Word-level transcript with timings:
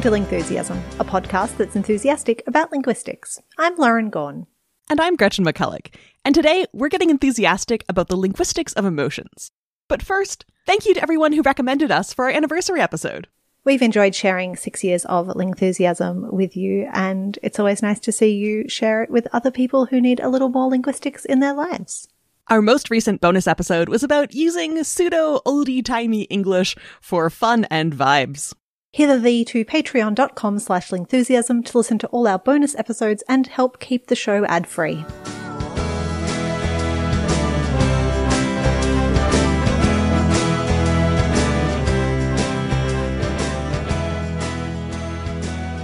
Welcome 0.00 0.28
to 0.28 0.34
Lingthusiasm, 0.34 0.80
a 0.98 1.04
podcast 1.04 1.58
that's 1.58 1.76
enthusiastic 1.76 2.42
about 2.46 2.72
linguistics. 2.72 3.38
I'm 3.58 3.76
Lauren 3.76 4.10
Gawne. 4.10 4.46
And 4.88 4.98
I'm 4.98 5.14
Gretchen 5.14 5.44
McCulloch. 5.44 5.92
And 6.24 6.34
today 6.34 6.64
we're 6.72 6.88
getting 6.88 7.10
enthusiastic 7.10 7.84
about 7.86 8.08
the 8.08 8.16
linguistics 8.16 8.72
of 8.72 8.86
emotions. 8.86 9.50
But 9.88 10.02
first, 10.02 10.46
thank 10.64 10.86
you 10.86 10.94
to 10.94 11.02
everyone 11.02 11.34
who 11.34 11.42
recommended 11.42 11.90
us 11.90 12.14
for 12.14 12.24
our 12.24 12.30
anniversary 12.30 12.80
episode. 12.80 13.28
We've 13.62 13.82
enjoyed 13.82 14.14
sharing 14.14 14.56
six 14.56 14.82
years 14.82 15.04
of 15.04 15.26
Lingthusiasm 15.26 16.32
with 16.32 16.56
you, 16.56 16.88
and 16.94 17.38
it's 17.42 17.58
always 17.58 17.82
nice 17.82 18.00
to 18.00 18.12
see 18.12 18.32
you 18.32 18.70
share 18.70 19.02
it 19.02 19.10
with 19.10 19.28
other 19.34 19.50
people 19.50 19.84
who 19.84 20.00
need 20.00 20.18
a 20.20 20.30
little 20.30 20.48
more 20.48 20.70
linguistics 20.70 21.26
in 21.26 21.40
their 21.40 21.52
lives. 21.52 22.08
Our 22.48 22.62
most 22.62 22.88
recent 22.88 23.20
bonus 23.20 23.46
episode 23.46 23.90
was 23.90 24.02
about 24.02 24.32
using 24.32 24.82
pseudo 24.82 25.40
oldie 25.44 25.84
timey 25.84 26.22
English 26.22 26.74
for 27.02 27.28
fun 27.28 27.66
and 27.70 27.92
vibes. 27.92 28.54
Hither 28.92 29.20
thee 29.20 29.44
to 29.44 29.64
patreon.com 29.64 30.58
slash 30.58 30.90
lingthusiasm 30.90 31.64
to 31.64 31.78
listen 31.78 31.96
to 31.98 32.08
all 32.08 32.26
our 32.26 32.40
bonus 32.40 32.74
episodes 32.74 33.22
and 33.28 33.46
help 33.46 33.78
keep 33.78 34.08
the 34.08 34.16
show 34.16 34.44
ad 34.46 34.66
free. 34.66 35.04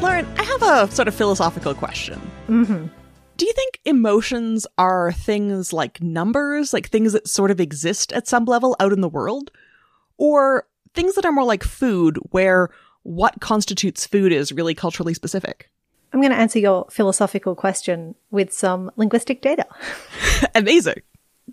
Lauren, 0.02 0.26
I 0.36 0.42
have 0.42 0.62
a 0.62 0.92
sort 0.92 1.06
of 1.06 1.14
philosophical 1.14 1.74
question. 1.74 2.20
Mm-hmm. 2.48 2.86
Do 3.36 3.46
you 3.46 3.52
think 3.52 3.78
emotions 3.84 4.66
are 4.78 5.12
things 5.12 5.72
like 5.72 6.02
numbers, 6.02 6.72
like 6.72 6.88
things 6.88 7.12
that 7.12 7.28
sort 7.28 7.52
of 7.52 7.60
exist 7.60 8.12
at 8.12 8.26
some 8.26 8.46
level 8.46 8.74
out 8.80 8.92
in 8.92 9.00
the 9.00 9.08
world? 9.08 9.52
Or 10.18 10.66
things 10.92 11.14
that 11.14 11.24
are 11.24 11.30
more 11.30 11.44
like 11.44 11.62
food, 11.62 12.18
where 12.30 12.70
what 13.06 13.40
constitutes 13.40 14.04
food 14.04 14.32
is 14.32 14.52
really 14.52 14.74
culturally 14.74 15.14
specific? 15.14 15.70
I'm 16.12 16.20
going 16.20 16.32
to 16.32 16.38
answer 16.38 16.58
your 16.58 16.86
philosophical 16.90 17.54
question 17.54 18.14
with 18.30 18.52
some 18.52 18.90
linguistic 18.96 19.42
data. 19.42 19.66
Amazing. 20.54 21.02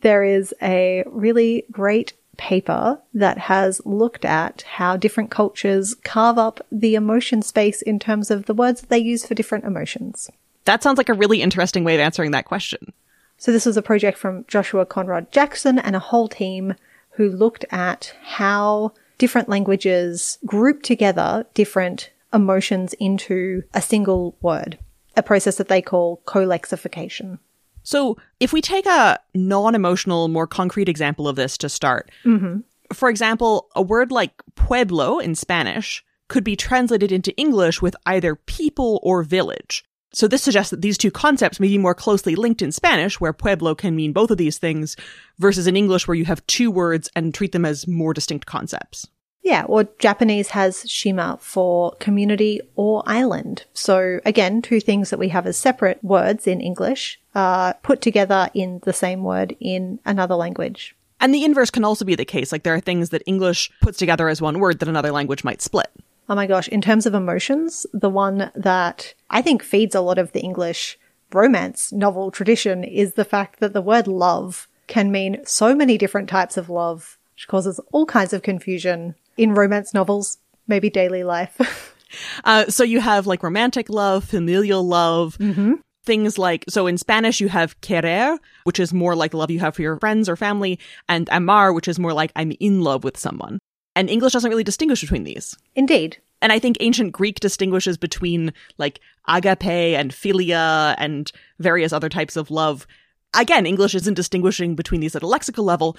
There 0.02 0.24
is 0.24 0.54
a 0.62 1.04
really 1.06 1.66
great 1.72 2.14
paper 2.38 3.00
that 3.14 3.38
has 3.38 3.82
looked 3.86 4.26
at 4.26 4.64
how 4.64 4.98
different 4.98 5.30
cultures 5.30 5.94
carve 6.04 6.40
up 6.40 6.66
the 6.72 6.96
emotion 6.96 7.44
space 7.44 7.84
in 7.84 8.00
terms 8.00 8.32
of 8.32 8.46
the 8.46 8.56
words 8.56 8.82
that 8.82 8.90
they 8.90 8.98
use 8.98 9.26
for 9.26 9.36
different 9.36 9.66
emotions. 9.66 10.32
That 10.66 10.82
sounds 10.82 10.98
like 10.98 11.10
a 11.10 11.14
really 11.14 11.42
interesting 11.42 11.84
way 11.84 11.94
of 11.94 12.02
answering 12.02 12.32
that 12.32 12.46
question. 12.46 12.94
So 13.38 13.52
this 13.52 13.66
was 13.66 13.78
a 13.78 13.82
project 13.82 14.18
from 14.18 14.46
Joshua 14.48 14.86
Conrad 14.86 15.32
Jackson 15.32 15.78
and 15.78 15.96
a 15.96 16.00
whole 16.00 16.28
team 16.28 16.74
who 17.12 17.30
looked 17.30 17.66
at 17.70 18.16
how 18.24 18.94
different 19.24 19.48
languages 19.48 20.38
group 20.46 20.84
together 20.84 21.46
different 21.54 22.12
emotions 22.34 22.94
into 23.00 23.64
a 23.74 23.82
single 23.82 24.36
word, 24.42 24.78
a 25.16 25.24
process 25.24 25.56
that 25.56 25.70
they 25.70 25.82
call 25.82 26.22
colexification. 26.26 27.40
So, 27.84 28.18
if 28.42 28.52
we 28.52 28.60
take 28.62 28.86
a 28.86 29.18
non 29.34 29.76
emotional, 29.76 30.28
more 30.28 30.46
concrete 30.60 30.90
example 30.90 31.26
of 31.30 31.38
this 31.38 31.58
to 31.60 31.70
start, 31.70 32.12
Mm-hmm. 32.26 32.56
for 32.94 33.08
example, 33.10 33.70
a 33.76 33.82
word 33.82 34.12
like 34.12 34.34
pueblo 34.56 35.20
in 35.20 35.36
Spanish 35.36 36.04
could 36.28 36.44
be 36.44 36.58
translated 36.58 37.12
into 37.12 37.36
English 37.38 37.82
with 37.82 37.96
either 38.06 38.36
people 38.36 39.00
or 39.04 39.24
village. 39.24 39.86
So, 40.16 40.28
this 40.28 40.44
suggests 40.44 40.70
that 40.72 40.82
these 40.82 40.98
two 40.98 41.12
concepts 41.12 41.60
may 41.60 41.68
be 41.70 41.78
more 41.78 41.96
closely 41.96 42.36
linked 42.36 42.62
in 42.62 42.72
Spanish, 42.72 43.20
where 43.22 43.34
pueblo 43.34 43.74
can 43.74 43.96
mean 43.96 44.14
both 44.14 44.32
of 44.32 44.38
these 44.38 44.60
things, 44.60 44.96
versus 45.40 45.66
in 45.66 45.76
English, 45.76 46.08
where 46.08 46.20
you 46.22 46.26
have 46.26 46.46
two 46.46 46.70
words 46.70 47.10
and 47.16 47.34
treat 47.34 47.52
them 47.52 47.66
as 47.66 47.88
more 47.88 48.14
distinct 48.14 48.46
concepts. 48.46 49.08
Yeah, 49.44 49.66
or 49.66 49.90
Japanese 50.00 50.50
has 50.50 50.90
shima 50.90 51.38
for 51.42 51.96
community 52.00 52.62
or 52.76 53.04
island. 53.06 53.66
So 53.74 54.22
again, 54.26 54.62
two 54.62 54.80
things 54.80 55.10
that 55.10 55.20
we 55.20 55.30
have 55.30 55.46
as 55.46 55.58
separate 55.58 56.02
words 56.02 56.48
in 56.48 56.62
English 56.62 57.20
are 57.36 57.74
put 57.84 58.02
together 58.02 58.50
in 58.54 58.80
the 58.84 58.94
same 58.94 59.22
word 59.22 59.56
in 59.60 60.00
another 60.06 60.36
language. 60.36 60.96
And 61.20 61.34
the 61.34 61.44
inverse 61.44 61.70
can 61.70 61.84
also 61.84 62.06
be 62.06 62.16
the 62.16 62.26
case. 62.26 62.52
Like, 62.52 62.64
there 62.64 62.74
are 62.74 62.82
things 62.82 63.10
that 63.10 63.24
English 63.26 63.72
puts 63.82 63.98
together 63.98 64.28
as 64.30 64.42
one 64.42 64.60
word 64.60 64.80
that 64.80 64.90
another 64.90 65.12
language 65.12 65.44
might 65.44 65.62
split. 65.62 65.90
Oh 66.30 66.36
my 66.36 66.48
gosh, 66.48 66.70
in 66.70 66.82
terms 66.82 67.06
of 67.06 67.14
emotions, 67.14 67.86
the 67.94 68.10
one 68.10 68.52
that 68.56 69.14
I 69.30 69.42
think 69.42 69.62
feeds 69.62 69.94
a 69.94 70.02
lot 70.02 70.18
of 70.18 70.32
the 70.32 70.42
English 70.42 70.98
romance 71.34 71.92
novel 71.92 72.32
tradition 72.32 72.84
is 72.84 73.14
the 73.14 73.26
fact 73.26 73.60
that 73.60 73.74
the 73.74 73.82
word 73.82 74.08
love 74.08 74.68
can 74.88 75.12
mean 75.12 75.42
so 75.46 75.76
many 75.76 75.98
different 75.98 76.30
types 76.30 76.56
of 76.56 76.70
love, 76.70 77.18
which 77.36 77.48
causes 77.48 77.80
all 77.92 78.06
kinds 78.06 78.32
of 78.34 78.42
confusion 78.42 79.16
in 79.38 79.54
romance 79.54 79.94
novels, 79.94 80.38
maybe 80.68 80.90
daily 80.90 81.24
life. 81.24 81.90
Uh, 82.44 82.66
so 82.68 82.84
you 82.84 83.02
have 83.02 83.28
like 83.28 83.44
romantic 83.44 83.90
love, 83.90 84.24
familial 84.24 84.86
love, 84.86 85.38
mm-hmm. 85.38 85.74
things 86.04 86.38
like, 86.38 86.66
so 86.70 86.88
in 86.88 86.98
Spanish 86.98 87.40
you 87.40 87.48
have 87.48 87.80
querer, 87.82 88.38
which 88.64 88.80
is 88.80 88.94
more 88.94 89.16
like 89.16 89.32
the 89.32 89.38
love 89.38 89.52
you 89.52 89.60
have 89.60 89.76
for 89.76 89.82
your 89.82 90.00
friends 90.00 90.30
or 90.30 90.36
family, 90.36 90.80
and 91.10 91.28
amar, 91.32 91.74
which 91.74 91.88
is 91.88 92.00
more 92.00 92.14
like 92.14 92.32
I'm 92.36 92.54
in 92.60 92.82
love 92.82 93.04
with 93.04 93.18
someone. 93.18 93.60
And 93.96 94.10
English 94.10 94.34
doesn't 94.34 94.50
really 94.50 94.64
distinguish 94.64 95.02
between 95.02 95.24
these. 95.24 95.56
Indeed. 95.76 96.18
And 96.42 96.52
I 96.52 96.60
think 96.60 96.78
ancient 96.80 97.14
Greek 97.14 97.40
distinguishes 97.40 97.98
between 97.98 98.54
like 98.78 99.00
agape 99.28 99.98
and 99.98 100.12
philia 100.12 100.96
and 100.98 101.32
various 101.60 101.94
other 101.94 102.10
types 102.10 102.36
of 102.36 102.52
love. 102.52 102.86
Again, 103.34 103.66
English 103.66 103.96
isn't 103.96 104.14
distinguishing 104.16 104.76
between 104.76 105.02
these 105.02 105.16
at 105.16 105.24
a 105.24 105.28
lexical 105.28 105.64
level, 105.64 105.98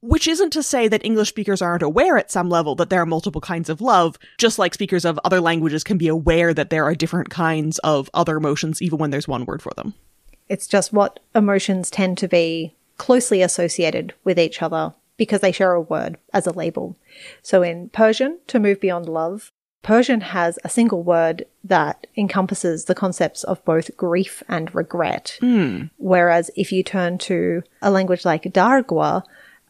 which 0.00 0.28
isn't 0.28 0.50
to 0.50 0.62
say 0.62 0.88
that 0.88 1.04
English 1.04 1.28
speakers 1.28 1.62
aren't 1.62 1.82
aware 1.82 2.16
at 2.16 2.30
some 2.30 2.48
level 2.48 2.74
that 2.76 2.90
there 2.90 3.00
are 3.00 3.06
multiple 3.06 3.40
kinds 3.40 3.68
of 3.68 3.80
love, 3.80 4.18
just 4.38 4.58
like 4.58 4.74
speakers 4.74 5.04
of 5.04 5.18
other 5.24 5.40
languages 5.40 5.84
can 5.84 5.98
be 5.98 6.08
aware 6.08 6.52
that 6.54 6.70
there 6.70 6.84
are 6.84 6.94
different 6.94 7.30
kinds 7.30 7.78
of 7.78 8.10
other 8.14 8.36
emotions, 8.36 8.82
even 8.82 8.98
when 8.98 9.10
there's 9.10 9.28
one 9.28 9.44
word 9.44 9.62
for 9.62 9.72
them. 9.76 9.94
It's 10.48 10.68
just 10.68 10.92
what 10.92 11.20
emotions 11.34 11.90
tend 11.90 12.18
to 12.18 12.28
be 12.28 12.74
closely 12.98 13.42
associated 13.42 14.14
with 14.24 14.38
each 14.38 14.62
other 14.62 14.94
because 15.16 15.40
they 15.40 15.52
share 15.52 15.72
a 15.72 15.80
word 15.80 16.18
as 16.32 16.46
a 16.46 16.52
label. 16.52 16.96
So 17.42 17.62
in 17.62 17.88
Persian, 17.88 18.38
to 18.48 18.58
move 18.58 18.80
beyond 18.80 19.08
love, 19.08 19.50
Persian 19.82 20.20
has 20.20 20.58
a 20.64 20.68
single 20.68 21.02
word 21.02 21.46
that 21.62 22.06
encompasses 22.16 22.84
the 22.84 22.94
concepts 22.94 23.44
of 23.44 23.64
both 23.64 23.96
grief 23.96 24.42
and 24.48 24.74
regret. 24.74 25.38
Mm. 25.40 25.90
Whereas 25.96 26.50
if 26.56 26.72
you 26.72 26.82
turn 26.82 27.18
to 27.18 27.62
a 27.80 27.90
language 27.90 28.24
like 28.24 28.42
Dargwa, 28.42 29.22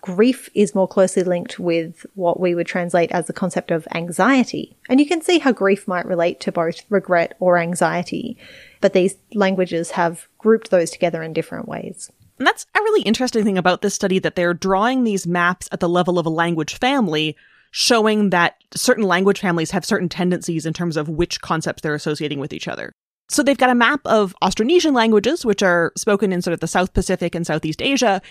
grief 0.07 0.49
is 0.55 0.75
more 0.75 0.87
closely 0.87 1.25
linked 1.25 1.59
with 1.59 2.07
what 2.15 2.39
we 2.39 2.55
would 2.55 2.67
translate 2.67 3.11
as 3.11 3.27
the 3.27 3.33
concept 3.33 3.73
of 3.73 3.89
anxiety. 3.93 4.77
And 4.89 5.01
you 5.01 5.07
can 5.07 5.21
see 5.21 5.41
how 5.41 5.51
grief 5.51 5.89
might 5.89 6.07
relate 6.07 6.39
to 6.41 6.53
both 6.53 6.83
regret 6.89 7.35
or 7.41 7.59
anxiety. 7.59 8.39
But 8.81 8.93
these 8.93 9.17
languages 9.35 9.91
have 9.93 10.29
grouped 10.39 10.71
those 10.71 10.93
together 10.93 11.25
in 11.25 11.33
different 11.33 11.67
ways. 11.67 12.11
And 12.39 12.47
that's 12.47 12.67
a 12.77 12.81
really 12.81 13.03
interesting 13.03 13.43
thing 13.43 13.59
about 13.59 13.83
this 13.83 13.95
study 13.95 14.21
that 14.21 14.37
they're 14.37 14.55
drawing 14.55 15.03
these 15.03 15.27
maps 15.27 15.69
at 15.73 15.81
the 15.81 15.89
level 15.89 16.21
of 16.21 16.27
a 16.27 16.31
language 16.31 16.79
family, 16.79 17.37
showing 17.73 18.31
that 18.31 18.55
certain 18.77 19.05
language 19.05 19.41
families 19.41 19.73
have 19.73 19.85
certain 19.85 20.09
tendencies 20.09 20.67
in 20.67 20.73
terms 20.73 20.97
of 20.97 21.09
which 21.09 21.41
concepts 21.41 21.83
they're 21.83 21.95
associating 21.95 22.39
with 22.39 22.53
each 22.53 22.69
other. 22.69 22.93
So 23.29 23.43
they've 23.43 23.59
got 23.59 23.71
a 23.71 23.75
map 23.75 24.01
of 24.05 24.37
Austronesian 24.41 24.95
languages, 24.95 25.45
which 25.45 25.63
are 25.63 25.93
spoken 25.97 26.33
in 26.33 26.43
sort 26.43 26.55
of 26.55 26.61
the 26.61 26.69
South 26.69 26.93
Pacific 26.93 27.35
and 27.35 27.45
Southeast 27.45 27.83
Asia, 27.83 28.23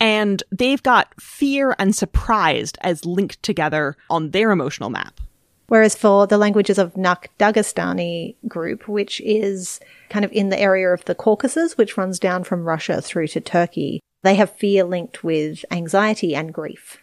and 0.00 0.42
they've 0.50 0.82
got 0.82 1.20
fear 1.20 1.74
and 1.78 1.94
surprised 1.94 2.78
as 2.80 3.04
linked 3.04 3.42
together 3.42 3.96
on 4.08 4.30
their 4.30 4.50
emotional 4.50 4.90
map. 4.90 5.20
Whereas 5.68 5.94
for 5.94 6.26
the 6.26 6.38
languages 6.38 6.78
of 6.78 6.94
Nakh 6.94 7.26
Dagestani 7.38 8.36
group, 8.46 8.88
which 8.88 9.20
is 9.20 9.80
kind 10.08 10.24
of 10.24 10.32
in 10.32 10.48
the 10.48 10.58
area 10.58 10.88
of 10.88 11.04
the 11.04 11.14
Caucasus, 11.14 11.76
which 11.76 11.98
runs 11.98 12.18
down 12.18 12.44
from 12.44 12.64
Russia 12.64 13.02
through 13.02 13.28
to 13.28 13.40
Turkey, 13.40 14.00
they 14.22 14.34
have 14.36 14.56
fear 14.56 14.84
linked 14.84 15.22
with 15.22 15.64
anxiety 15.70 16.34
and 16.34 16.54
grief. 16.54 16.98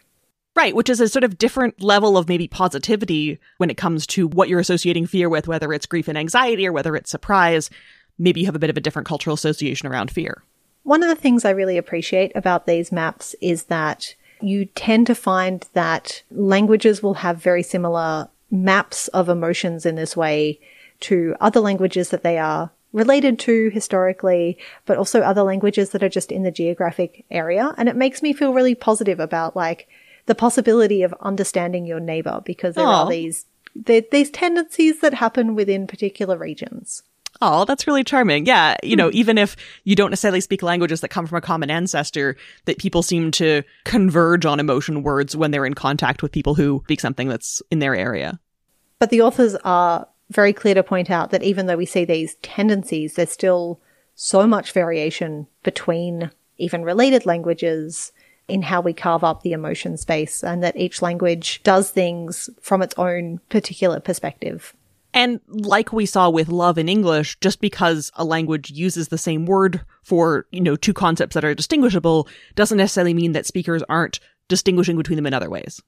Right, 0.56 0.74
which 0.74 0.88
is 0.88 1.00
a 1.00 1.08
sort 1.08 1.22
of 1.22 1.38
different 1.38 1.82
level 1.82 2.16
of 2.16 2.28
maybe 2.28 2.48
positivity 2.48 3.38
when 3.58 3.70
it 3.70 3.76
comes 3.76 4.06
to 4.08 4.26
what 4.26 4.48
you're 4.48 4.58
associating 4.58 5.06
fear 5.06 5.28
with, 5.28 5.46
whether 5.46 5.72
it's 5.72 5.86
grief 5.86 6.08
and 6.08 6.18
anxiety 6.18 6.66
or 6.66 6.72
whether 6.72 6.96
it's 6.96 7.10
surprise. 7.10 7.70
Maybe 8.18 8.40
you 8.40 8.46
have 8.46 8.56
a 8.56 8.58
bit 8.58 8.70
of 8.70 8.76
a 8.76 8.80
different 8.80 9.06
cultural 9.06 9.34
association 9.34 9.86
around 9.86 10.10
fear. 10.10 10.42
One 10.86 11.02
of 11.02 11.08
the 11.08 11.20
things 11.20 11.44
I 11.44 11.50
really 11.50 11.78
appreciate 11.78 12.30
about 12.36 12.66
these 12.66 12.92
maps 12.92 13.34
is 13.40 13.64
that 13.64 14.14
you 14.40 14.66
tend 14.66 15.08
to 15.08 15.16
find 15.16 15.66
that 15.72 16.22
languages 16.30 17.02
will 17.02 17.14
have 17.14 17.38
very 17.38 17.64
similar 17.64 18.28
maps 18.52 19.08
of 19.08 19.28
emotions 19.28 19.84
in 19.84 19.96
this 19.96 20.16
way 20.16 20.60
to 21.00 21.34
other 21.40 21.58
languages 21.58 22.10
that 22.10 22.22
they 22.22 22.38
are 22.38 22.70
related 22.92 23.40
to 23.40 23.68
historically, 23.70 24.56
but 24.84 24.96
also 24.96 25.22
other 25.22 25.42
languages 25.42 25.90
that 25.90 26.04
are 26.04 26.08
just 26.08 26.30
in 26.30 26.44
the 26.44 26.52
geographic 26.52 27.24
area. 27.32 27.74
And 27.76 27.88
it 27.88 27.96
makes 27.96 28.22
me 28.22 28.32
feel 28.32 28.54
really 28.54 28.76
positive 28.76 29.18
about 29.18 29.56
like 29.56 29.88
the 30.26 30.36
possibility 30.36 31.02
of 31.02 31.12
understanding 31.20 31.84
your 31.84 31.98
neighbor 31.98 32.42
because 32.44 32.76
there 32.76 32.86
Aw. 32.86 33.02
are 33.02 33.10
these 33.10 33.46
there, 33.74 34.02
these 34.12 34.30
tendencies 34.30 35.00
that 35.00 35.14
happen 35.14 35.56
within 35.56 35.88
particular 35.88 36.38
regions. 36.38 37.02
Oh, 37.40 37.64
that's 37.64 37.86
really 37.86 38.04
charming. 38.04 38.46
Yeah. 38.46 38.76
You 38.82 38.96
know, 38.96 39.10
hmm. 39.10 39.16
even 39.16 39.38
if 39.38 39.56
you 39.84 39.96
don't 39.96 40.10
necessarily 40.10 40.40
speak 40.40 40.62
languages 40.62 41.00
that 41.00 41.08
come 41.08 41.26
from 41.26 41.38
a 41.38 41.42
common 41.42 41.70
ancestor, 41.70 42.36
that 42.64 42.78
people 42.78 43.02
seem 43.02 43.30
to 43.32 43.62
converge 43.84 44.46
on 44.46 44.60
emotion 44.60 45.02
words 45.02 45.36
when 45.36 45.50
they're 45.50 45.66
in 45.66 45.74
contact 45.74 46.22
with 46.22 46.32
people 46.32 46.54
who 46.54 46.82
speak 46.84 47.00
something 47.00 47.28
that's 47.28 47.62
in 47.70 47.78
their 47.78 47.94
area. 47.94 48.38
But 48.98 49.10
the 49.10 49.22
authors 49.22 49.56
are 49.64 50.08
very 50.30 50.52
clear 50.52 50.74
to 50.74 50.82
point 50.82 51.10
out 51.10 51.30
that 51.30 51.42
even 51.42 51.66
though 51.66 51.76
we 51.76 51.86
see 51.86 52.04
these 52.04 52.36
tendencies, 52.36 53.14
there's 53.14 53.30
still 53.30 53.80
so 54.14 54.46
much 54.46 54.72
variation 54.72 55.46
between 55.62 56.30
even 56.58 56.82
related 56.82 57.26
languages 57.26 58.12
in 58.48 58.62
how 58.62 58.80
we 58.80 58.92
carve 58.92 59.24
up 59.24 59.42
the 59.42 59.52
emotion 59.52 59.96
space 59.96 60.42
and 60.42 60.62
that 60.62 60.76
each 60.76 61.02
language 61.02 61.62
does 61.62 61.90
things 61.90 62.48
from 62.60 62.80
its 62.80 62.94
own 62.96 63.40
particular 63.48 64.00
perspective. 64.00 64.74
And 65.16 65.40
like 65.48 65.94
we 65.94 66.04
saw 66.04 66.28
with 66.28 66.50
love 66.50 66.76
in 66.76 66.90
English, 66.90 67.38
just 67.40 67.62
because 67.62 68.12
a 68.16 68.24
language 68.24 68.70
uses 68.70 69.08
the 69.08 69.16
same 69.16 69.46
word 69.46 69.80
for, 70.02 70.46
you 70.52 70.60
know, 70.60 70.76
two 70.76 70.92
concepts 70.92 71.32
that 71.32 71.44
are 71.44 71.54
distinguishable 71.54 72.28
doesn't 72.54 72.76
necessarily 72.76 73.14
mean 73.14 73.32
that 73.32 73.46
speakers 73.46 73.82
aren't 73.88 74.20
distinguishing 74.48 74.94
between 74.94 75.16
them 75.16 75.24
in 75.24 75.32
other 75.32 75.48
ways. 75.48 75.80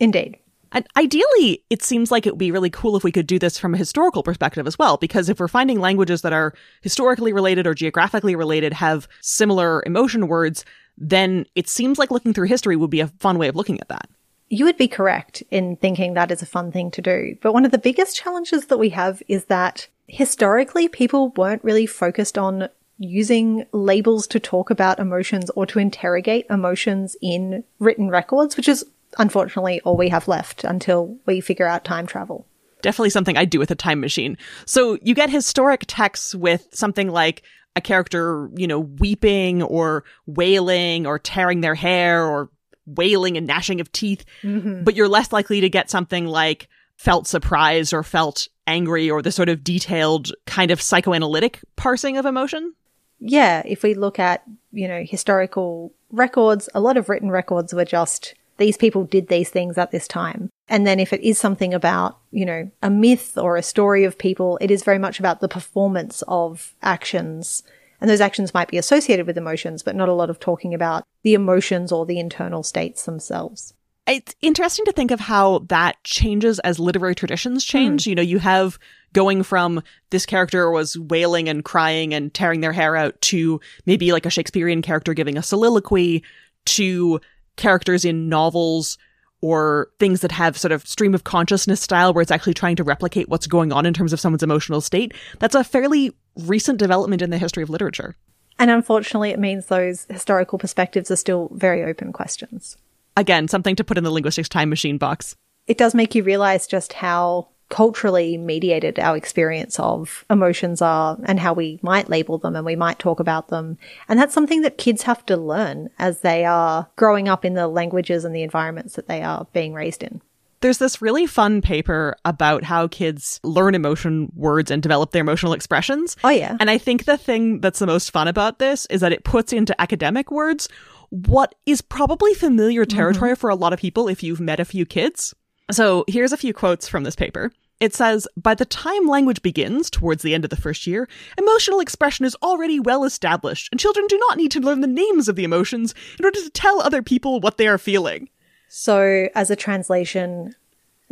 Indeed. 0.00 0.36
And 0.72 0.84
ideally, 0.96 1.62
it 1.70 1.84
seems 1.84 2.10
like 2.10 2.26
it 2.26 2.32
would 2.32 2.40
be 2.40 2.50
really 2.50 2.70
cool 2.70 2.96
if 2.96 3.04
we 3.04 3.12
could 3.12 3.28
do 3.28 3.38
this 3.38 3.56
from 3.56 3.72
a 3.72 3.78
historical 3.78 4.24
perspective 4.24 4.66
as 4.66 4.76
well, 4.76 4.96
because 4.96 5.28
if 5.28 5.38
we're 5.38 5.46
finding 5.46 5.78
languages 5.78 6.22
that 6.22 6.32
are 6.32 6.52
historically 6.80 7.32
related 7.32 7.68
or 7.68 7.74
geographically 7.74 8.34
related 8.34 8.72
have 8.72 9.06
similar 9.20 9.84
emotion 9.86 10.26
words, 10.26 10.64
then 10.98 11.46
it 11.54 11.68
seems 11.68 12.00
like 12.00 12.10
looking 12.10 12.32
through 12.32 12.48
history 12.48 12.74
would 12.74 12.90
be 12.90 13.00
a 13.00 13.06
fun 13.06 13.38
way 13.38 13.46
of 13.46 13.54
looking 13.54 13.80
at 13.80 13.88
that. 13.88 14.08
You 14.52 14.66
would 14.66 14.76
be 14.76 14.86
correct 14.86 15.42
in 15.50 15.76
thinking 15.76 16.12
that 16.12 16.30
is 16.30 16.42
a 16.42 16.46
fun 16.46 16.72
thing 16.72 16.90
to 16.90 17.00
do. 17.00 17.38
But 17.40 17.54
one 17.54 17.64
of 17.64 17.70
the 17.70 17.78
biggest 17.78 18.14
challenges 18.14 18.66
that 18.66 18.76
we 18.76 18.90
have 18.90 19.22
is 19.26 19.46
that 19.46 19.88
historically 20.08 20.88
people 20.88 21.30
weren't 21.30 21.64
really 21.64 21.86
focused 21.86 22.36
on 22.36 22.68
using 22.98 23.64
labels 23.72 24.26
to 24.26 24.38
talk 24.38 24.68
about 24.68 24.98
emotions 24.98 25.48
or 25.56 25.64
to 25.64 25.78
interrogate 25.78 26.44
emotions 26.50 27.16
in 27.22 27.64
written 27.78 28.10
records, 28.10 28.58
which 28.58 28.68
is 28.68 28.84
unfortunately 29.16 29.80
all 29.86 29.96
we 29.96 30.10
have 30.10 30.28
left 30.28 30.64
until 30.64 31.16
we 31.24 31.40
figure 31.40 31.66
out 31.66 31.82
time 31.82 32.06
travel. 32.06 32.46
Definitely 32.82 33.08
something 33.08 33.38
I'd 33.38 33.48
do 33.48 33.58
with 33.58 33.70
a 33.70 33.74
time 33.74 34.00
machine. 34.00 34.36
So 34.66 34.98
you 35.00 35.14
get 35.14 35.30
historic 35.30 35.84
texts 35.88 36.34
with 36.34 36.68
something 36.74 37.08
like 37.08 37.42
a 37.74 37.80
character, 37.80 38.50
you 38.54 38.66
know, 38.66 38.80
weeping 38.80 39.62
or 39.62 40.04
wailing 40.26 41.06
or 41.06 41.18
tearing 41.18 41.62
their 41.62 41.74
hair 41.74 42.22
or 42.22 42.50
wailing 42.86 43.36
and 43.36 43.46
gnashing 43.46 43.80
of 43.80 43.90
teeth, 43.92 44.24
mm-hmm. 44.42 44.84
but 44.84 44.94
you're 44.94 45.08
less 45.08 45.32
likely 45.32 45.60
to 45.60 45.68
get 45.68 45.90
something 45.90 46.26
like 46.26 46.68
felt 46.96 47.26
surprised 47.26 47.92
or 47.92 48.02
felt 48.02 48.48
angry 48.66 49.10
or 49.10 49.22
the 49.22 49.32
sort 49.32 49.48
of 49.48 49.64
detailed 49.64 50.32
kind 50.46 50.70
of 50.70 50.80
psychoanalytic 50.80 51.60
parsing 51.76 52.16
of 52.16 52.26
emotion. 52.26 52.74
Yeah, 53.18 53.62
if 53.64 53.82
we 53.82 53.94
look 53.94 54.18
at, 54.18 54.42
you 54.72 54.88
know, 54.88 55.04
historical 55.06 55.92
records, 56.10 56.68
a 56.74 56.80
lot 56.80 56.96
of 56.96 57.08
written 57.08 57.30
records 57.30 57.72
were 57.72 57.84
just 57.84 58.34
these 58.58 58.76
people 58.76 59.04
did 59.04 59.28
these 59.28 59.50
things 59.50 59.78
at 59.78 59.90
this 59.90 60.06
time. 60.06 60.50
And 60.68 60.86
then 60.86 61.00
if 61.00 61.12
it 61.12 61.20
is 61.22 61.38
something 61.38 61.74
about, 61.74 62.18
you 62.30 62.46
know, 62.46 62.70
a 62.82 62.90
myth 62.90 63.36
or 63.36 63.56
a 63.56 63.62
story 63.62 64.04
of 64.04 64.18
people, 64.18 64.58
it 64.60 64.70
is 64.70 64.84
very 64.84 64.98
much 64.98 65.18
about 65.18 65.40
the 65.40 65.48
performance 65.48 66.22
of 66.28 66.74
actions. 66.82 67.62
And 68.02 68.10
those 68.10 68.20
actions 68.20 68.52
might 68.52 68.66
be 68.66 68.78
associated 68.78 69.28
with 69.28 69.38
emotions, 69.38 69.84
but 69.84 69.94
not 69.94 70.08
a 70.08 70.12
lot 70.12 70.28
of 70.28 70.40
talking 70.40 70.74
about 70.74 71.04
the 71.22 71.34
emotions 71.34 71.92
or 71.92 72.04
the 72.04 72.18
internal 72.18 72.64
states 72.64 73.04
themselves. 73.04 73.74
It's 74.08 74.34
interesting 74.42 74.84
to 74.86 74.92
think 74.92 75.12
of 75.12 75.20
how 75.20 75.60
that 75.68 76.02
changes 76.02 76.58
as 76.58 76.80
literary 76.80 77.14
traditions 77.14 77.64
change. 77.64 78.02
Mm. 78.02 78.06
You 78.08 78.14
know, 78.16 78.22
you 78.22 78.40
have 78.40 78.76
going 79.12 79.44
from 79.44 79.84
this 80.10 80.26
character 80.26 80.68
was 80.68 80.98
wailing 80.98 81.48
and 81.48 81.64
crying 81.64 82.12
and 82.12 82.34
tearing 82.34 82.60
their 82.60 82.72
hair 82.72 82.96
out 82.96 83.20
to 83.20 83.60
maybe 83.86 84.10
like 84.10 84.26
a 84.26 84.30
Shakespearean 84.30 84.82
character 84.82 85.14
giving 85.14 85.38
a 85.38 85.42
soliloquy 85.42 86.24
to 86.64 87.20
characters 87.56 88.04
in 88.04 88.28
novels 88.28 88.98
or 89.42 89.90
things 90.00 90.22
that 90.22 90.32
have 90.32 90.58
sort 90.58 90.72
of 90.72 90.86
stream 90.88 91.14
of 91.14 91.22
consciousness 91.22 91.80
style 91.80 92.12
where 92.12 92.22
it's 92.22 92.30
actually 92.32 92.54
trying 92.54 92.76
to 92.76 92.84
replicate 92.84 93.28
what's 93.28 93.46
going 93.46 93.72
on 93.72 93.86
in 93.86 93.94
terms 93.94 94.12
of 94.12 94.18
someone's 94.18 94.42
emotional 94.42 94.80
state. 94.80 95.14
That's 95.38 95.54
a 95.54 95.62
fairly 95.62 96.12
recent 96.36 96.78
development 96.78 97.22
in 97.22 97.30
the 97.30 97.38
history 97.38 97.62
of 97.62 97.70
literature. 97.70 98.16
And 98.58 98.70
unfortunately, 98.70 99.30
it 99.30 99.38
means 99.38 99.66
those 99.66 100.06
historical 100.08 100.58
perspectives 100.58 101.10
are 101.10 101.16
still 101.16 101.50
very 101.52 101.82
open 101.82 102.12
questions. 102.12 102.76
Again, 103.16 103.48
something 103.48 103.76
to 103.76 103.84
put 103.84 103.98
in 103.98 104.04
the 104.04 104.10
linguistics 104.10 104.48
time 104.48 104.70
machine 104.70 104.98
box. 104.98 105.36
It 105.66 105.78
does 105.78 105.94
make 105.94 106.14
you 106.14 106.22
realize 106.22 106.66
just 106.66 106.94
how 106.94 107.48
culturally 107.72 108.36
mediated 108.36 108.98
our 108.98 109.16
experience 109.16 109.80
of 109.80 110.26
emotions 110.28 110.82
are 110.82 111.18
and 111.24 111.40
how 111.40 111.54
we 111.54 111.80
might 111.82 112.10
label 112.10 112.36
them 112.36 112.54
and 112.54 112.66
we 112.66 112.76
might 112.76 112.98
talk 112.98 113.18
about 113.18 113.48
them. 113.48 113.78
And 114.08 114.18
that's 114.18 114.34
something 114.34 114.60
that 114.60 114.76
kids 114.76 115.02
have 115.04 115.24
to 115.26 115.38
learn 115.38 115.88
as 115.98 116.20
they 116.20 116.44
are 116.44 116.90
growing 116.96 117.28
up 117.28 117.46
in 117.46 117.54
the 117.54 117.68
languages 117.68 118.26
and 118.26 118.34
the 118.34 118.42
environments 118.42 118.96
that 118.96 119.08
they 119.08 119.22
are 119.22 119.46
being 119.54 119.72
raised 119.72 120.02
in. 120.02 120.20
There's 120.62 120.78
this 120.78 121.02
really 121.02 121.26
fun 121.26 121.60
paper 121.60 122.16
about 122.24 122.64
how 122.64 122.88
kids 122.88 123.40
learn 123.42 123.74
emotion 123.74 124.32
words 124.34 124.70
and 124.70 124.82
develop 124.82 125.10
their 125.10 125.20
emotional 125.20 125.52
expressions. 125.52 126.16
Oh, 126.24 126.30
yeah. 126.30 126.56
And 126.60 126.70
I 126.70 126.78
think 126.78 127.04
the 127.04 127.18
thing 127.18 127.60
that's 127.60 127.80
the 127.80 127.86
most 127.86 128.10
fun 128.12 128.28
about 128.28 128.58
this 128.58 128.86
is 128.86 129.00
that 129.00 129.12
it 129.12 129.24
puts 129.24 129.52
into 129.52 129.78
academic 129.80 130.30
words 130.30 130.68
what 131.10 131.54
is 131.66 131.82
probably 131.82 132.32
familiar 132.32 132.86
territory 132.86 133.32
mm-hmm. 133.32 133.40
for 133.40 133.50
a 133.50 133.54
lot 133.54 133.74
of 133.74 133.78
people 133.78 134.08
if 134.08 134.22
you've 134.22 134.40
met 134.40 134.60
a 134.60 134.64
few 134.64 134.86
kids. 134.86 135.34
So 135.70 136.04
here's 136.08 136.32
a 136.32 136.38
few 136.38 136.54
quotes 136.54 136.88
from 136.88 137.02
this 137.02 137.16
paper. 137.16 137.52
It 137.80 137.94
says, 137.94 138.28
by 138.36 138.54
the 138.54 138.64
time 138.64 139.08
language 139.08 139.42
begins, 139.42 139.90
towards 139.90 140.22
the 140.22 140.34
end 140.34 140.44
of 140.44 140.50
the 140.50 140.56
first 140.56 140.86
year, 140.86 141.08
emotional 141.36 141.80
expression 141.80 142.24
is 142.24 142.36
already 142.36 142.78
well 142.78 143.02
established, 143.02 143.68
and 143.72 143.80
children 143.80 144.06
do 144.06 144.16
not 144.18 144.36
need 144.36 144.52
to 144.52 144.60
learn 144.60 144.80
the 144.80 144.86
names 144.86 145.28
of 145.28 145.34
the 145.34 145.42
emotions 145.42 145.92
in 146.18 146.24
order 146.24 146.40
to 146.40 146.50
tell 146.50 146.80
other 146.80 147.02
people 147.02 147.40
what 147.40 147.58
they 147.58 147.66
are 147.66 147.78
feeling. 147.78 148.28
So, 148.74 149.28
as 149.34 149.50
a 149.50 149.54
translation, 149.54 150.54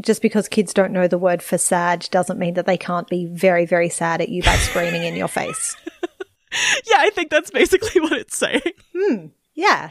just 0.01 0.23
because 0.23 0.49
kids 0.49 0.73
don't 0.73 0.95
know 0.95 1.07
the 1.07 1.19
word 1.19 1.43
for 1.43 1.59
sad 1.59 2.09
doesn't 2.11 2.39
mean 2.39 2.55
that 2.55 2.65
they 2.65 2.79
can't 2.79 3.07
be 3.07 3.27
very, 3.27 3.67
very 3.67 3.91
sad 3.91 4.23
at 4.23 4.31
you 4.31 4.43
by 4.43 4.57
screaming 4.57 5.05
in 5.05 5.15
your 5.15 5.29
face. 5.29 5.77
Yeah, 6.53 6.97
I 6.99 7.11
think 7.11 7.31
that's 7.31 7.53
basically 7.53 8.01
what 8.01 8.11
it's 8.11 8.37
saying. 8.37 8.61
Hmm. 8.93 9.27
Yeah, 9.55 9.91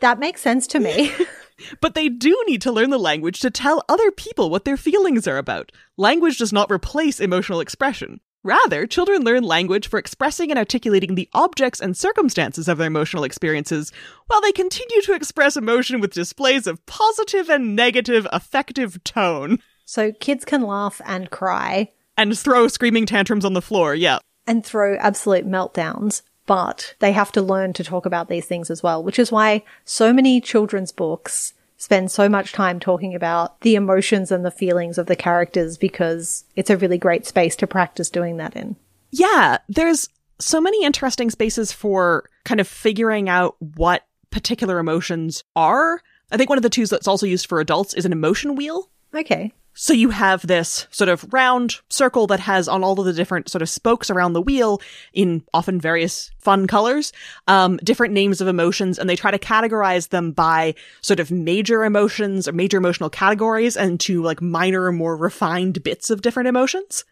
that 0.00 0.20
makes 0.20 0.40
sense 0.40 0.68
to 0.68 0.78
me. 0.78 1.12
But 1.80 1.94
they 1.94 2.08
do 2.10 2.40
need 2.46 2.62
to 2.62 2.70
learn 2.70 2.90
the 2.90 2.98
language 2.98 3.40
to 3.40 3.50
tell 3.50 3.82
other 3.88 4.12
people 4.12 4.50
what 4.50 4.64
their 4.64 4.76
feelings 4.76 5.26
are 5.26 5.38
about. 5.38 5.72
Language 5.96 6.38
does 6.38 6.52
not 6.52 6.70
replace 6.70 7.18
emotional 7.18 7.60
expression. 7.60 8.20
Rather, 8.46 8.86
children 8.86 9.24
learn 9.24 9.42
language 9.42 9.88
for 9.88 9.98
expressing 9.98 10.52
and 10.52 10.58
articulating 10.58 11.16
the 11.16 11.28
objects 11.34 11.80
and 11.80 11.96
circumstances 11.96 12.68
of 12.68 12.78
their 12.78 12.86
emotional 12.86 13.24
experiences, 13.24 13.90
while 14.28 14.40
they 14.40 14.52
continue 14.52 15.02
to 15.02 15.14
express 15.14 15.56
emotion 15.56 16.00
with 16.00 16.14
displays 16.14 16.68
of 16.68 16.86
positive 16.86 17.48
and 17.48 17.74
negative 17.74 18.24
affective 18.30 19.02
tone. 19.02 19.58
So 19.84 20.12
kids 20.12 20.44
can 20.44 20.62
laugh 20.62 21.00
and 21.04 21.28
cry. 21.28 21.90
And 22.16 22.38
throw 22.38 22.68
screaming 22.68 23.04
tantrums 23.04 23.44
on 23.44 23.54
the 23.54 23.60
floor, 23.60 23.96
yeah. 23.96 24.20
And 24.46 24.64
throw 24.64 24.96
absolute 24.96 25.44
meltdowns 25.44 26.22
but 26.46 26.94
they 27.00 27.10
have 27.10 27.32
to 27.32 27.42
learn 27.42 27.72
to 27.72 27.82
talk 27.82 28.06
about 28.06 28.28
these 28.28 28.46
things 28.46 28.70
as 28.70 28.80
well, 28.80 29.02
which 29.02 29.18
is 29.18 29.32
why 29.32 29.64
so 29.84 30.12
many 30.12 30.40
children's 30.40 30.92
books 30.92 31.54
spend 31.76 32.10
so 32.10 32.28
much 32.28 32.52
time 32.52 32.80
talking 32.80 33.14
about 33.14 33.60
the 33.60 33.74
emotions 33.74 34.30
and 34.32 34.44
the 34.44 34.50
feelings 34.50 34.98
of 34.98 35.06
the 35.06 35.16
characters 35.16 35.76
because 35.76 36.44
it's 36.56 36.70
a 36.70 36.76
really 36.76 36.98
great 36.98 37.26
space 37.26 37.56
to 37.56 37.66
practice 37.66 38.10
doing 38.10 38.38
that 38.38 38.56
in. 38.56 38.76
Yeah, 39.10 39.58
there's 39.68 40.08
so 40.38 40.60
many 40.60 40.84
interesting 40.84 41.30
spaces 41.30 41.72
for 41.72 42.28
kind 42.44 42.60
of 42.60 42.68
figuring 42.68 43.28
out 43.28 43.56
what 43.60 44.06
particular 44.30 44.78
emotions 44.78 45.44
are. 45.54 46.00
I 46.30 46.36
think 46.36 46.50
one 46.50 46.58
of 46.58 46.62
the 46.62 46.70
tools 46.70 46.90
that's 46.90 47.08
also 47.08 47.26
used 47.26 47.46
for 47.46 47.60
adults 47.60 47.94
is 47.94 48.04
an 48.04 48.12
emotion 48.12 48.56
wheel. 48.56 48.90
Okay. 49.14 49.52
So 49.78 49.92
you 49.92 50.08
have 50.08 50.46
this 50.46 50.86
sort 50.90 51.10
of 51.10 51.30
round 51.34 51.76
circle 51.90 52.26
that 52.28 52.40
has 52.40 52.66
on 52.66 52.82
all 52.82 52.98
of 52.98 53.04
the 53.04 53.12
different 53.12 53.50
sort 53.50 53.60
of 53.60 53.68
spokes 53.68 54.08
around 54.08 54.32
the 54.32 54.40
wheel 54.40 54.80
in 55.12 55.44
often 55.52 55.78
various 55.78 56.30
fun 56.38 56.66
colors, 56.66 57.12
um, 57.46 57.76
different 57.84 58.14
names 58.14 58.40
of 58.40 58.48
emotions, 58.48 58.98
and 58.98 59.08
they 59.08 59.16
try 59.16 59.30
to 59.30 59.38
categorize 59.38 60.08
them 60.08 60.32
by 60.32 60.74
sort 61.02 61.20
of 61.20 61.30
major 61.30 61.84
emotions 61.84 62.48
or 62.48 62.52
major 62.52 62.78
emotional 62.78 63.10
categories 63.10 63.76
and 63.76 64.00
to 64.00 64.22
like 64.22 64.40
minor, 64.40 64.90
more 64.92 65.14
refined 65.14 65.82
bits 65.82 66.08
of 66.08 66.22
different 66.22 66.48
emotions. 66.48 67.04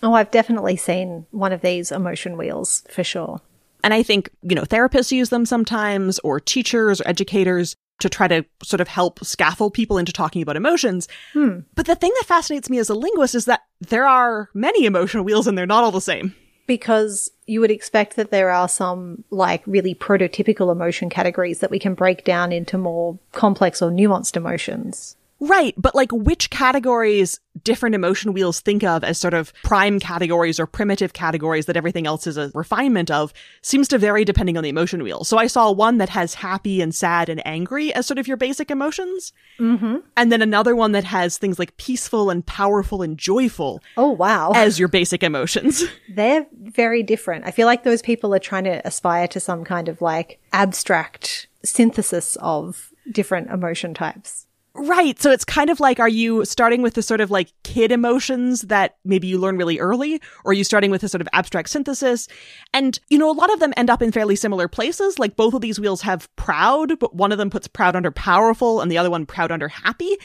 Oh, 0.00 0.14
I've 0.14 0.30
definitely 0.30 0.76
seen 0.76 1.26
one 1.32 1.52
of 1.52 1.60
these 1.60 1.90
emotion 1.90 2.36
wheels 2.36 2.84
for 2.88 3.02
sure. 3.02 3.40
And 3.82 3.92
I 3.92 4.04
think, 4.04 4.30
you 4.42 4.54
know, 4.54 4.62
therapists 4.62 5.10
use 5.10 5.30
them 5.30 5.44
sometimes, 5.44 6.20
or 6.20 6.38
teachers 6.38 7.00
or 7.00 7.08
educators 7.08 7.74
to 8.00 8.08
try 8.08 8.28
to 8.28 8.44
sort 8.62 8.80
of 8.80 8.88
help 8.88 9.24
scaffold 9.24 9.74
people 9.74 9.98
into 9.98 10.12
talking 10.12 10.42
about 10.42 10.56
emotions. 10.56 11.08
Hmm. 11.32 11.60
But 11.74 11.86
the 11.86 11.94
thing 11.94 12.12
that 12.18 12.26
fascinates 12.26 12.68
me 12.68 12.78
as 12.78 12.90
a 12.90 12.94
linguist 12.94 13.34
is 13.34 13.46
that 13.46 13.62
there 13.80 14.06
are 14.06 14.50
many 14.54 14.84
emotional 14.84 15.24
wheels 15.24 15.46
and 15.46 15.56
they're 15.56 15.66
not 15.66 15.84
all 15.84 15.92
the 15.92 16.00
same. 16.00 16.34
Because 16.66 17.30
you 17.46 17.60
would 17.60 17.70
expect 17.70 18.16
that 18.16 18.32
there 18.32 18.50
are 18.50 18.68
some 18.68 19.22
like 19.30 19.62
really 19.66 19.94
prototypical 19.94 20.72
emotion 20.72 21.08
categories 21.08 21.60
that 21.60 21.70
we 21.70 21.78
can 21.78 21.94
break 21.94 22.24
down 22.24 22.52
into 22.52 22.76
more 22.76 23.18
complex 23.32 23.80
or 23.80 23.90
nuanced 23.90 24.36
emotions. 24.36 25.16
Right, 25.38 25.74
but 25.76 25.94
like 25.94 26.10
which 26.12 26.48
categories 26.48 27.40
different 27.62 27.94
emotion 27.94 28.32
wheels 28.32 28.60
think 28.60 28.82
of 28.84 29.04
as 29.04 29.18
sort 29.18 29.34
of 29.34 29.52
prime 29.64 29.98
categories 29.98 30.58
or 30.58 30.66
primitive 30.66 31.12
categories 31.12 31.66
that 31.66 31.76
everything 31.76 32.06
else 32.06 32.26
is 32.26 32.36
a 32.38 32.50
refinement 32.54 33.10
of 33.10 33.32
seems 33.60 33.88
to 33.88 33.98
vary 33.98 34.24
depending 34.24 34.56
on 34.56 34.62
the 34.62 34.68
emotion 34.70 35.02
wheel. 35.02 35.24
So 35.24 35.36
I 35.36 35.46
saw 35.46 35.70
one 35.72 35.98
that 35.98 36.08
has 36.10 36.34
happy 36.34 36.80
and 36.80 36.94
sad 36.94 37.28
and 37.28 37.46
angry 37.46 37.92
as 37.92 38.06
sort 38.06 38.18
of 38.18 38.26
your 38.26 38.36
basic 38.38 38.70
emotions. 38.70 39.32
Mm-hmm. 39.58 39.96
And 40.16 40.32
then 40.32 40.40
another 40.42 40.74
one 40.74 40.92
that 40.92 41.04
has 41.04 41.36
things 41.36 41.58
like 41.58 41.76
peaceful 41.76 42.30
and 42.30 42.44
powerful 42.46 43.02
and 43.02 43.18
joyful 43.18 43.82
Oh, 43.96 44.10
wow. 44.12 44.52
as 44.54 44.78
your 44.78 44.88
basic 44.88 45.22
emotions. 45.22 45.84
They're 46.08 46.46
very 46.62 47.02
different. 47.02 47.46
I 47.46 47.50
feel 47.50 47.66
like 47.66 47.84
those 47.84 48.00
people 48.02 48.34
are 48.34 48.38
trying 48.38 48.64
to 48.64 48.86
aspire 48.86 49.28
to 49.28 49.40
some 49.40 49.64
kind 49.64 49.88
of 49.88 50.00
like 50.00 50.38
abstract 50.52 51.46
synthesis 51.64 52.36
of 52.40 52.90
different 53.10 53.50
emotion 53.50 53.92
types. 53.92 54.45
Right. 54.78 55.20
So 55.20 55.30
it's 55.30 55.44
kind 55.44 55.70
of 55.70 55.80
like, 55.80 55.98
are 55.98 56.08
you 56.08 56.44
starting 56.44 56.82
with 56.82 56.94
the 56.94 57.02
sort 57.02 57.20
of 57.20 57.30
like 57.30 57.52
kid 57.64 57.90
emotions 57.90 58.62
that 58.62 58.96
maybe 59.04 59.26
you 59.26 59.38
learn 59.38 59.56
really 59.56 59.78
early? 59.78 60.20
Or 60.44 60.50
are 60.50 60.54
you 60.54 60.64
starting 60.64 60.90
with 60.90 61.02
a 61.02 61.08
sort 61.08 61.22
of 61.22 61.28
abstract 61.32 61.70
synthesis? 61.70 62.28
And, 62.74 62.98
you 63.08 63.18
know, 63.18 63.30
a 63.30 63.32
lot 63.32 63.52
of 63.52 63.58
them 63.58 63.72
end 63.76 63.88
up 63.88 64.02
in 64.02 64.12
fairly 64.12 64.36
similar 64.36 64.68
places. 64.68 65.18
Like 65.18 65.34
both 65.34 65.54
of 65.54 65.62
these 65.62 65.80
wheels 65.80 66.02
have 66.02 66.28
proud, 66.36 66.98
but 66.98 67.14
one 67.14 67.32
of 67.32 67.38
them 67.38 67.50
puts 67.50 67.66
proud 67.66 67.96
under 67.96 68.10
powerful 68.10 68.80
and 68.80 68.90
the 68.90 68.98
other 68.98 69.10
one 69.10 69.24
proud 69.24 69.50
under 69.50 69.68
happy. 69.68 70.16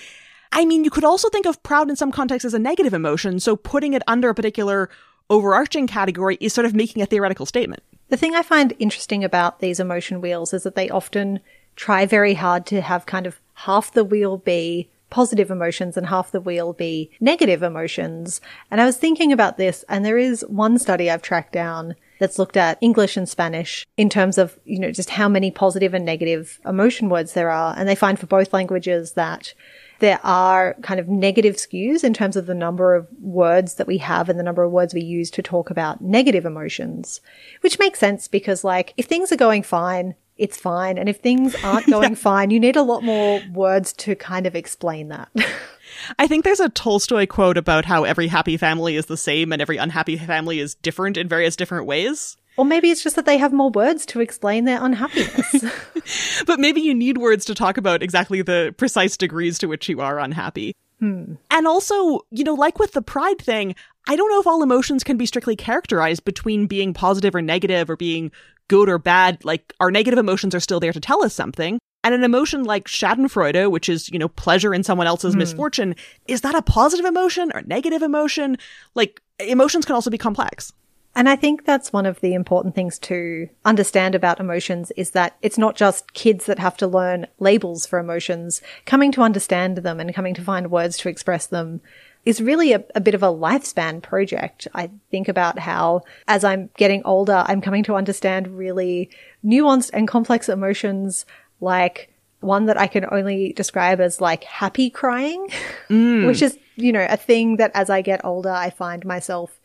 I 0.51 0.65
mean, 0.65 0.83
you 0.83 0.89
could 0.89 1.05
also 1.05 1.29
think 1.29 1.45
of 1.45 1.63
proud 1.63 1.89
in 1.89 1.95
some 1.95 2.11
contexts 2.11 2.45
as 2.45 2.53
a 2.53 2.59
negative 2.59 2.93
emotion. 2.93 3.39
So 3.39 3.55
putting 3.55 3.93
it 3.93 4.03
under 4.05 4.29
a 4.29 4.35
particular 4.35 4.89
overarching 5.29 5.87
category 5.87 6.37
is 6.41 6.53
sort 6.53 6.65
of 6.65 6.75
making 6.75 7.01
a 7.01 7.05
theoretical 7.05 7.45
statement. 7.45 7.83
The 8.09 8.17
thing 8.17 8.35
I 8.35 8.41
find 8.41 8.73
interesting 8.77 9.23
about 9.23 9.59
these 9.59 9.79
emotion 9.79 10.19
wheels 10.19 10.53
is 10.53 10.63
that 10.63 10.75
they 10.75 10.89
often 10.89 11.39
try 11.75 12.05
very 12.05 12.33
hard 12.33 12.65
to 12.67 12.81
have 12.81 13.05
kind 13.05 13.25
of 13.25 13.39
half 13.53 13.91
the 13.91 14.03
wheel 14.03 14.37
be 14.37 14.89
positive 15.09 15.51
emotions 15.51 15.97
and 15.97 16.07
half 16.07 16.31
the 16.31 16.41
wheel 16.41 16.73
be 16.73 17.11
negative 17.19 17.61
emotions. 17.61 18.41
And 18.71 18.81
I 18.81 18.85
was 18.85 18.97
thinking 18.97 19.31
about 19.31 19.57
this 19.57 19.83
and 19.89 20.03
there 20.03 20.17
is 20.17 20.43
one 20.47 20.79
study 20.79 21.09
I've 21.09 21.21
tracked 21.21 21.53
down 21.53 21.95
that's 22.19 22.39
looked 22.39 22.55
at 22.55 22.77
English 22.81 23.17
and 23.17 23.27
Spanish 23.27 23.85
in 23.97 24.09
terms 24.09 24.37
of, 24.37 24.57
you 24.63 24.79
know, 24.79 24.91
just 24.91 25.09
how 25.09 25.27
many 25.27 25.51
positive 25.51 25.93
and 25.93 26.05
negative 26.05 26.59
emotion 26.65 27.09
words 27.09 27.33
there 27.33 27.49
are. 27.49 27.75
And 27.77 27.89
they 27.89 27.95
find 27.95 28.17
for 28.17 28.27
both 28.27 28.53
languages 28.53 29.13
that 29.13 29.53
there 29.99 30.19
are 30.23 30.75
kind 30.81 30.99
of 30.99 31.07
negative 31.07 31.55
skews 31.55 32.03
in 32.03 32.13
terms 32.13 32.35
of 32.35 32.45
the 32.47 32.55
number 32.55 32.95
of 32.95 33.07
words 33.21 33.75
that 33.75 33.87
we 33.87 33.97
have 33.99 34.29
and 34.29 34.39
the 34.39 34.43
number 34.43 34.63
of 34.63 34.71
words 34.71 34.93
we 34.93 35.01
use 35.01 35.29
to 35.31 35.41
talk 35.41 35.69
about 35.69 36.01
negative 36.01 36.45
emotions, 36.45 37.21
which 37.61 37.79
makes 37.79 37.99
sense 37.99 38.27
because 38.27 38.63
like 38.63 38.93
if 38.97 39.05
things 39.05 39.31
are 39.31 39.37
going 39.37 39.61
fine, 39.61 40.15
it's 40.41 40.57
fine. 40.57 40.97
And 40.97 41.07
if 41.07 41.17
things 41.17 41.55
aren't 41.63 41.85
going 41.89 42.15
fine, 42.15 42.49
you 42.49 42.59
need 42.59 42.75
a 42.75 42.81
lot 42.81 43.03
more 43.03 43.41
words 43.53 43.93
to 43.93 44.15
kind 44.15 44.45
of 44.45 44.55
explain 44.55 45.09
that. 45.09 45.29
I 46.19 46.25
think 46.27 46.43
there's 46.43 46.59
a 46.59 46.69
Tolstoy 46.69 47.27
quote 47.27 47.57
about 47.57 47.85
how 47.85 48.03
every 48.05 48.27
happy 48.27 48.57
family 48.57 48.95
is 48.95 49.05
the 49.05 49.17
same 49.17 49.53
and 49.53 49.61
every 49.61 49.77
unhappy 49.77 50.17
family 50.17 50.59
is 50.59 50.75
different 50.75 51.15
in 51.15 51.27
various 51.27 51.55
different 51.55 51.85
ways. 51.85 52.37
or 52.57 52.65
maybe 52.65 52.89
it's 52.89 53.03
just 53.03 53.15
that 53.15 53.25
they 53.25 53.37
have 53.37 53.53
more 53.53 53.69
words 53.69 54.05
to 54.07 54.19
explain 54.19 54.65
their 54.65 54.83
unhappiness. 54.83 55.63
But 56.47 56.59
maybe 56.59 56.81
you 56.81 56.95
need 56.95 57.19
words 57.19 57.45
to 57.45 57.55
talk 57.55 57.77
about 57.77 58.01
exactly 58.01 58.41
the 58.41 58.73
precise 58.77 59.15
degrees 59.15 59.59
to 59.59 59.67
which 59.67 59.87
you 59.87 60.01
are 60.01 60.19
unhappy. 60.19 60.73
Hmm. 60.99 61.35
And 61.49 61.67
also, 61.67 62.21
you 62.31 62.43
know, 62.43 62.53
like 62.53 62.79
with 62.79 62.93
the 62.93 63.01
pride 63.01 63.39
thing, 63.39 63.75
I 64.07 64.15
don't 64.15 64.29
know 64.29 64.39
if 64.39 64.47
all 64.47 64.63
emotions 64.63 65.03
can 65.03 65.17
be 65.17 65.25
strictly 65.25 65.55
characterized 65.55 66.25
between 66.25 66.67
being 66.67 66.93
positive 66.93 67.35
or 67.35 67.41
negative 67.41 67.89
or 67.89 67.95
being 67.95 68.31
good 68.67 68.89
or 68.89 68.97
bad. 68.97 69.43
Like, 69.45 69.73
our 69.79 69.91
negative 69.91 70.19
emotions 70.19 70.55
are 70.55 70.59
still 70.59 70.79
there 70.79 70.93
to 70.93 70.99
tell 70.99 71.23
us 71.23 71.33
something. 71.33 71.79
And 72.03 72.15
an 72.15 72.23
emotion 72.23 72.63
like 72.63 72.87
Schadenfreude, 72.87 73.69
which 73.69 73.87
is, 73.87 74.09
you 74.09 74.17
know, 74.17 74.29
pleasure 74.29 74.73
in 74.73 74.83
someone 74.83 75.07
else's 75.07 75.33
hmm. 75.33 75.39
misfortune, 75.39 75.95
is 76.27 76.41
that 76.41 76.55
a 76.55 76.61
positive 76.61 77.05
emotion 77.05 77.51
or 77.53 77.61
negative 77.61 78.01
emotion? 78.01 78.57
Like, 78.95 79.21
emotions 79.39 79.85
can 79.85 79.95
also 79.95 80.09
be 80.09 80.17
complex. 80.17 80.73
And 81.13 81.27
I 81.27 81.35
think 81.35 81.65
that's 81.65 81.91
one 81.91 82.05
of 82.05 82.21
the 82.21 82.33
important 82.33 82.73
things 82.73 82.97
to 82.99 83.49
understand 83.65 84.15
about 84.15 84.39
emotions 84.39 84.91
is 84.95 85.11
that 85.11 85.35
it's 85.41 85.57
not 85.57 85.75
just 85.75 86.13
kids 86.13 86.45
that 86.45 86.57
have 86.59 86.77
to 86.77 86.87
learn 86.87 87.27
labels 87.37 87.85
for 87.85 87.99
emotions. 87.99 88.61
Coming 88.85 89.11
to 89.11 89.21
understand 89.21 89.77
them 89.77 89.99
and 89.99 90.15
coming 90.15 90.33
to 90.35 90.41
find 90.41 90.71
words 90.71 90.97
to 90.99 91.09
express 91.09 91.45
them 91.45 91.81
is 92.25 92.41
really 92.41 92.73
a, 92.73 92.83
a 92.93 93.01
bit 93.01 93.15
of 93.15 93.23
a 93.23 93.27
lifespan 93.27 94.01
project. 94.01 94.67
I 94.73 94.91
think 95.09 95.27
about 95.27 95.59
how 95.59 96.03
as 96.27 96.43
I'm 96.43 96.69
getting 96.77 97.03
older, 97.03 97.43
I'm 97.47 97.61
coming 97.61 97.83
to 97.83 97.95
understand 97.95 98.57
really 98.57 99.09
nuanced 99.43 99.89
and 99.93 100.07
complex 100.07 100.47
emotions 100.47 101.25
like 101.59 102.13
one 102.41 102.65
that 102.65 102.79
I 102.79 102.87
can 102.87 103.05
only 103.11 103.53
describe 103.53 103.99
as 103.99 104.19
like 104.19 104.43
happy 104.43 104.89
crying, 104.89 105.47
mm. 105.89 106.25
which 106.27 106.41
is, 106.41 106.57
you 106.75 106.91
know, 106.91 107.05
a 107.07 107.17
thing 107.17 107.57
that 107.57 107.71
as 107.73 107.89
I 107.89 108.01
get 108.01 108.25
older, 108.25 108.51
I 108.51 108.69
find 108.69 109.05
myself 109.05 109.59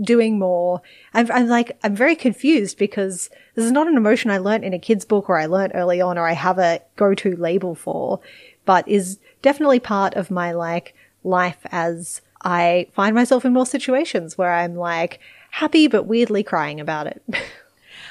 doing 0.00 0.38
more. 0.38 0.80
I'm, 1.14 1.30
I'm 1.30 1.48
like, 1.48 1.78
I'm 1.84 1.94
very 1.94 2.16
confused 2.16 2.78
because 2.78 3.30
this 3.54 3.64
is 3.64 3.72
not 3.72 3.86
an 3.86 3.96
emotion 3.96 4.30
I 4.30 4.38
learned 4.38 4.64
in 4.64 4.74
a 4.74 4.78
kid's 4.78 5.04
book 5.04 5.28
or 5.28 5.38
I 5.38 5.46
learned 5.46 5.72
early 5.74 6.00
on 6.00 6.18
or 6.18 6.26
I 6.26 6.32
have 6.32 6.58
a 6.58 6.80
go-to 6.96 7.36
label 7.36 7.74
for, 7.74 8.20
but 8.64 8.88
is 8.88 9.18
definitely 9.42 9.80
part 9.80 10.14
of 10.14 10.30
my 10.30 10.52
like 10.52 10.94
life 11.24 11.58
as 11.70 12.20
I 12.42 12.88
find 12.92 13.14
myself 13.14 13.44
in 13.44 13.52
more 13.52 13.66
situations 13.66 14.36
where 14.36 14.52
I'm 14.52 14.74
like 14.74 15.20
happy 15.50 15.86
but 15.86 16.04
weirdly 16.04 16.42
crying 16.42 16.80
about 16.80 17.06
it. 17.06 17.22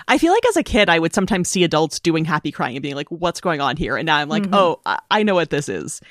I 0.08 0.18
feel 0.18 0.34
like 0.34 0.46
as 0.48 0.58
a 0.58 0.64
kid, 0.64 0.90
I 0.90 1.00
would 1.00 1.14
sometimes 1.14 1.50
see 1.50 1.64
adults 1.64 2.00
doing 2.00 2.26
happy 2.26 2.52
crying 2.52 2.76
and 2.76 2.84
being 2.84 2.96
like, 2.96 3.10
what's 3.10 3.42
going 3.42 3.62
on 3.62 3.78
here? 3.78 3.98
And 3.98 4.06
now 4.06 4.18
I'm 4.18 4.30
like, 4.30 4.44
mm-hmm. 4.44 4.54
oh, 4.54 4.80
I-, 4.86 5.00
I 5.10 5.24
know 5.24 5.36
what 5.36 5.52
this 5.52 5.70
is. 5.70 6.02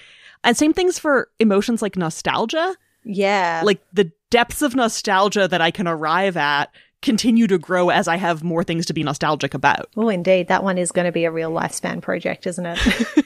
And 0.44 0.56
same 0.56 0.72
things 0.72 0.98
for 0.98 1.28
emotions 1.38 1.82
like 1.82 1.96
nostalgia. 1.96 2.76
yeah. 3.04 3.62
Like 3.64 3.80
the 3.92 4.10
depths 4.30 4.62
of 4.62 4.74
nostalgia 4.74 5.48
that 5.48 5.60
I 5.60 5.70
can 5.70 5.88
arrive 5.88 6.36
at 6.36 6.70
continue 7.02 7.46
to 7.46 7.58
grow 7.58 7.90
as 7.90 8.08
I 8.08 8.16
have 8.16 8.44
more 8.44 8.62
things 8.62 8.86
to 8.86 8.92
be 8.92 9.02
nostalgic 9.02 9.54
about. 9.54 9.88
oh, 9.96 10.08
indeed. 10.08 10.48
That 10.48 10.62
one 10.62 10.78
is 10.78 10.92
going 10.92 11.06
to 11.06 11.12
be 11.12 11.24
a 11.24 11.30
real 11.30 11.50
lifespan 11.50 12.00
project, 12.02 12.46
isn't 12.46 12.66
it? 12.66 12.78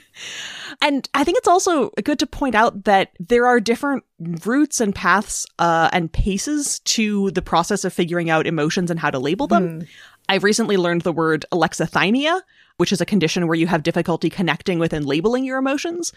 And 0.81 1.09
I 1.15 1.25
think 1.25 1.39
it's 1.39 1.49
also 1.49 1.91
good 2.03 2.19
to 2.19 2.27
point 2.27 2.55
out 2.55 2.85
that 2.85 3.11
there 3.21 3.47
are 3.47 3.61
different 3.61 4.05
routes 4.45 4.81
and 4.81 4.95
paths 4.95 5.47
uh, 5.59 5.91
and 5.93 6.13
paces 6.13 6.81
to 6.81 7.31
the 7.33 7.43
process 7.43 7.85
of 7.85 7.93
figuring 7.93 8.31
out 8.31 8.47
emotions 8.47 8.91
and 8.91 8.99
how 9.01 9.11
to 9.11 9.19
label 9.19 9.47
them. 9.47 9.87
I've 10.29 10.45
recently 10.45 10.77
learned 10.77 11.03
the 11.03 11.13
word 11.13 11.45
alexithymia, 11.53 12.41
which 12.77 12.93
is 12.93 13.01
a 13.01 13.07
condition 13.07 13.47
where 13.47 13.57
you 13.57 13.67
have 13.67 13.83
difficulty 13.83 14.31
connecting 14.31 14.79
with 14.79 14.93
and 14.93 15.05
labeling 15.05 15.45
your 15.45 15.59
emotions. 15.59 16.13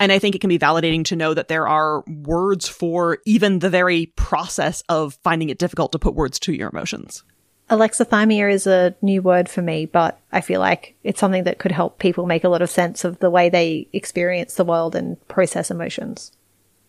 And 0.00 0.10
I 0.10 0.18
think 0.18 0.34
it 0.34 0.40
can 0.40 0.48
be 0.48 0.58
validating 0.58 1.04
to 1.06 1.16
know 1.16 1.32
that 1.34 1.48
there 1.48 1.68
are 1.68 2.02
words 2.06 2.66
for 2.66 3.18
even 3.24 3.60
the 3.60 3.70
very 3.70 4.06
process 4.16 4.82
of 4.88 5.18
finding 5.22 5.48
it 5.48 5.58
difficult 5.58 5.92
to 5.92 5.98
put 5.98 6.14
words 6.14 6.38
to 6.40 6.52
your 6.52 6.70
emotions. 6.70 7.22
Alexithymia 7.70 8.52
is 8.52 8.66
a 8.66 8.94
new 9.00 9.22
word 9.22 9.48
for 9.48 9.62
me, 9.62 9.86
but 9.86 10.20
I 10.30 10.40
feel 10.40 10.60
like 10.60 10.94
it's 11.04 11.20
something 11.20 11.44
that 11.44 11.58
could 11.58 11.72
help 11.72 11.98
people 11.98 12.26
make 12.26 12.44
a 12.44 12.48
lot 12.48 12.62
of 12.62 12.70
sense 12.70 13.04
of 13.04 13.18
the 13.20 13.30
way 13.30 13.48
they 13.48 13.88
experience 13.92 14.54
the 14.54 14.64
world 14.64 14.94
and 14.94 15.16
process 15.28 15.70
emotions. 15.70 16.32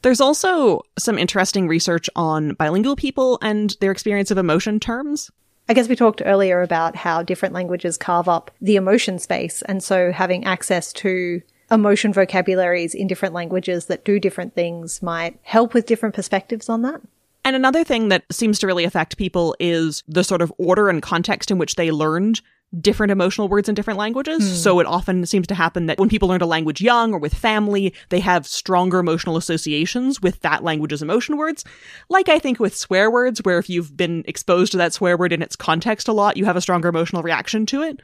There's 0.01 0.19
also 0.19 0.81
some 0.99 1.17
interesting 1.17 1.67
research 1.69 2.09
on 2.15 2.55
bilingual 2.55 2.97
people 2.97 3.39
and 3.41 3.75
their 3.79 3.91
experience 3.91 4.31
of 4.31 4.37
emotion 4.37 4.79
terms. 4.79 5.31
I 5.69 5.73
guess 5.73 5.87
we 5.87 5.95
talked 5.95 6.21
earlier 6.25 6.61
about 6.61 6.97
how 6.97 7.23
different 7.23 7.53
languages 7.53 7.97
carve 7.97 8.27
up 8.27 8.51
the 8.59 8.75
emotion 8.75 9.17
space. 9.17 9.61
And 9.61 9.81
so 9.81 10.11
having 10.11 10.43
access 10.43 10.91
to 10.93 11.41
emotion 11.71 12.11
vocabularies 12.11 12.93
in 12.93 13.07
different 13.07 13.33
languages 13.33 13.85
that 13.85 14.03
do 14.03 14.19
different 14.19 14.53
things 14.53 15.01
might 15.01 15.39
help 15.43 15.73
with 15.73 15.85
different 15.85 16.15
perspectives 16.15 16.67
on 16.67 16.81
that. 16.81 17.01
And 17.45 17.55
another 17.55 17.83
thing 17.83 18.09
that 18.09 18.23
seems 18.31 18.59
to 18.59 18.67
really 18.67 18.85
affect 18.85 19.17
people 19.17 19.55
is 19.59 20.03
the 20.07 20.23
sort 20.23 20.41
of 20.41 20.53
order 20.57 20.89
and 20.89 21.01
context 21.01 21.51
in 21.51 21.57
which 21.57 21.75
they 21.75 21.91
learned 21.91 22.41
different 22.79 23.11
emotional 23.11 23.47
words 23.47 23.69
in 23.69 23.75
different 23.75 23.99
languages. 23.99 24.39
Hmm. 24.39 24.55
So 24.55 24.79
it 24.79 24.87
often 24.87 25.25
seems 25.25 25.47
to 25.47 25.55
happen 25.55 25.85
that 25.87 25.99
when 25.99 26.09
people 26.09 26.29
learn 26.29 26.41
a 26.41 26.47
language 26.47 26.81
young 26.81 27.13
or 27.13 27.19
with 27.19 27.33
family, 27.33 27.93
they 28.09 28.19
have 28.19 28.47
stronger 28.47 28.99
emotional 28.99 29.37
associations 29.37 30.21
with 30.21 30.39
that 30.41 30.63
language's 30.63 31.01
emotion 31.01 31.37
words. 31.37 31.63
Like 32.09 32.29
I 32.29 32.39
think 32.39 32.59
with 32.59 32.75
swear 32.75 33.11
words, 33.11 33.41
where 33.43 33.59
if 33.59 33.69
you've 33.69 33.95
been 33.95 34.23
exposed 34.27 34.71
to 34.71 34.77
that 34.79 34.93
swear 34.93 35.17
word 35.17 35.33
in 35.33 35.41
its 35.41 35.55
context 35.55 36.07
a 36.07 36.13
lot, 36.13 36.37
you 36.37 36.45
have 36.45 36.55
a 36.55 36.61
stronger 36.61 36.89
emotional 36.89 37.21
reaction 37.21 37.65
to 37.67 37.83
it. 37.83 37.99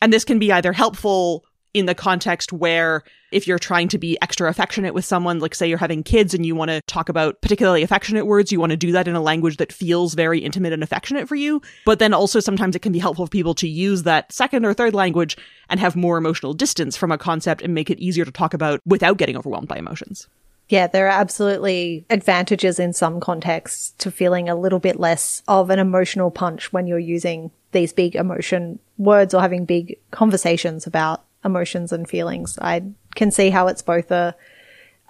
And 0.00 0.12
this 0.12 0.24
can 0.24 0.38
be 0.38 0.52
either 0.52 0.72
helpful 0.72 1.44
in 1.74 1.86
the 1.86 1.94
context 1.94 2.52
where 2.52 3.02
if 3.32 3.48
you're 3.48 3.58
trying 3.58 3.88
to 3.88 3.98
be 3.98 4.16
extra 4.22 4.48
affectionate 4.48 4.94
with 4.94 5.04
someone, 5.04 5.40
like 5.40 5.56
say 5.56 5.68
you're 5.68 5.76
having 5.76 6.04
kids 6.04 6.32
and 6.32 6.46
you 6.46 6.54
want 6.54 6.70
to 6.70 6.80
talk 6.82 7.08
about 7.08 7.40
particularly 7.42 7.82
affectionate 7.82 8.26
words, 8.26 8.52
you 8.52 8.60
want 8.60 8.70
to 8.70 8.76
do 8.76 8.92
that 8.92 9.08
in 9.08 9.16
a 9.16 9.20
language 9.20 9.56
that 9.56 9.72
feels 9.72 10.14
very 10.14 10.38
intimate 10.38 10.72
and 10.72 10.84
affectionate 10.84 11.28
for 11.28 11.34
you. 11.34 11.60
But 11.84 11.98
then 11.98 12.14
also 12.14 12.38
sometimes 12.38 12.76
it 12.76 12.82
can 12.82 12.92
be 12.92 13.00
helpful 13.00 13.26
for 13.26 13.30
people 13.30 13.54
to 13.56 13.68
use 13.68 14.04
that 14.04 14.32
second 14.32 14.64
or 14.64 14.72
third 14.72 14.94
language 14.94 15.36
and 15.68 15.80
have 15.80 15.96
more 15.96 16.16
emotional 16.16 16.54
distance 16.54 16.96
from 16.96 17.10
a 17.10 17.18
concept 17.18 17.60
and 17.60 17.74
make 17.74 17.90
it 17.90 17.98
easier 17.98 18.24
to 18.24 18.30
talk 18.30 18.54
about 18.54 18.80
without 18.86 19.18
getting 19.18 19.36
overwhelmed 19.36 19.68
by 19.68 19.76
emotions. 19.76 20.28
Yeah, 20.68 20.86
there 20.86 21.06
are 21.06 21.20
absolutely 21.20 22.06
advantages 22.08 22.78
in 22.78 22.92
some 22.92 23.20
contexts 23.20 23.90
to 23.98 24.10
feeling 24.10 24.48
a 24.48 24.54
little 24.54 24.78
bit 24.78 24.98
less 24.98 25.42
of 25.46 25.70
an 25.70 25.78
emotional 25.78 26.30
punch 26.30 26.72
when 26.72 26.86
you're 26.86 26.98
using 26.98 27.50
these 27.72 27.92
big 27.92 28.14
emotion 28.14 28.78
words 28.96 29.34
or 29.34 29.42
having 29.42 29.66
big 29.66 29.98
conversations 30.10 30.86
about 30.86 31.24
emotions 31.44 31.92
and 31.92 32.08
feelings. 32.08 32.58
I 32.60 32.82
can 33.14 33.30
see 33.30 33.50
how 33.50 33.68
it's 33.68 33.82
both 33.82 34.10
a 34.10 34.34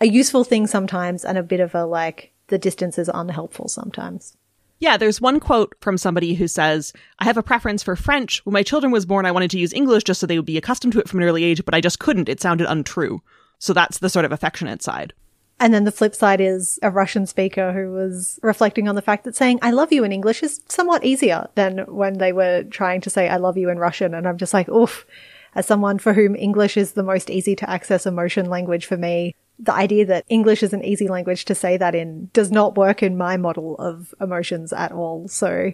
a 0.01 0.07
useful 0.07 0.45
thing 0.45 0.67
sometimes 0.67 1.25
and 1.25 1.39
a 1.39 1.43
bit 1.43 1.61
of 1.61 1.75
a 1.75 1.85
like 1.85 2.33
the 2.49 2.59
distance 2.59 2.99
is 2.99 3.11
unhelpful 3.13 3.69
sometimes. 3.69 4.37
Yeah, 4.81 4.97
there's 4.97 5.21
one 5.21 5.41
quote 5.41 5.75
from 5.81 5.97
somebody 5.97 6.35
who 6.35 6.49
says, 6.49 6.93
I 7.19 7.25
have 7.25 7.37
a 7.37 7.43
preference 7.43 7.83
for 7.83 7.97
French. 7.97 8.45
When 8.45 8.53
my 8.53 8.63
children 8.63 8.93
was 8.93 9.07
born, 9.07 9.25
I 9.25 9.31
wanted 9.31 9.51
to 9.53 9.59
use 9.59 9.73
English 9.73 10.05
just 10.05 10.21
so 10.21 10.27
they 10.27 10.37
would 10.37 10.45
be 10.45 10.59
accustomed 10.59 10.93
to 10.95 10.99
it 10.99 11.09
from 11.09 11.21
an 11.21 11.29
early 11.29 11.45
age, 11.45 11.65
but 11.65 11.75
I 11.75 11.81
just 11.81 12.01
couldn't. 12.01 12.29
It 12.29 12.41
sounded 12.41 12.71
untrue. 12.71 13.23
So 13.59 13.73
that's 13.73 13.99
the 13.99 14.11
sort 14.11 14.25
of 14.25 14.33
affectionate 14.33 14.83
side. 14.83 15.15
And 15.61 15.73
then 15.73 15.85
the 15.85 15.93
flip 15.93 16.15
side 16.15 16.41
is 16.41 16.79
a 16.83 16.91
Russian 16.91 17.27
speaker 17.27 17.73
who 17.73 17.93
was 17.93 18.41
reflecting 18.43 18.89
on 18.89 18.97
the 18.97 19.03
fact 19.03 19.25
that 19.25 19.37
saying 19.37 19.61
I 19.63 19.71
love 19.71 19.93
you 19.93 20.03
in 20.03 20.13
English 20.13 20.43
is 20.43 20.61
somewhat 20.69 21.05
easier 21.05 21.49
than 21.55 21.79
when 21.87 22.19
they 22.19 22.33
were 22.33 22.65
trying 22.65 23.01
to 23.03 23.11
say 23.11 23.29
I 23.29 23.37
love 23.37 23.57
you 23.57 23.71
in 23.71 23.79
Russian. 23.79 24.15
And 24.15 24.27
I'm 24.27 24.37
just 24.37 24.53
like, 24.53 24.69
oof, 24.69 25.07
as 25.55 25.67
someone 25.67 25.99
for 25.99 26.13
whom 26.13 26.35
English 26.35 26.77
is 26.77 26.93
the 26.93 27.03
most 27.03 27.31
easy 27.31 27.55
to 27.57 27.69
access 27.69 28.07
emotion 28.07 28.47
language 28.51 28.87
for 28.87 28.97
me, 28.97 29.35
the 29.59 29.73
idea 29.73 30.05
that 30.07 30.25
English 30.29 30.63
is 30.63 30.73
an 30.73 30.85
easy 30.85 31.09
language 31.09 31.45
to 31.47 31.55
say 31.55 31.77
that 31.77 31.95
in 31.95 32.31
does 32.33 32.51
not 32.51 32.77
work 32.77 33.03
in 33.03 33.17
my 33.17 33.37
model 33.37 33.77
of 33.79 34.15
emotions 34.21 34.73
at 34.73 34.93
all. 34.93 35.29
So 35.29 35.73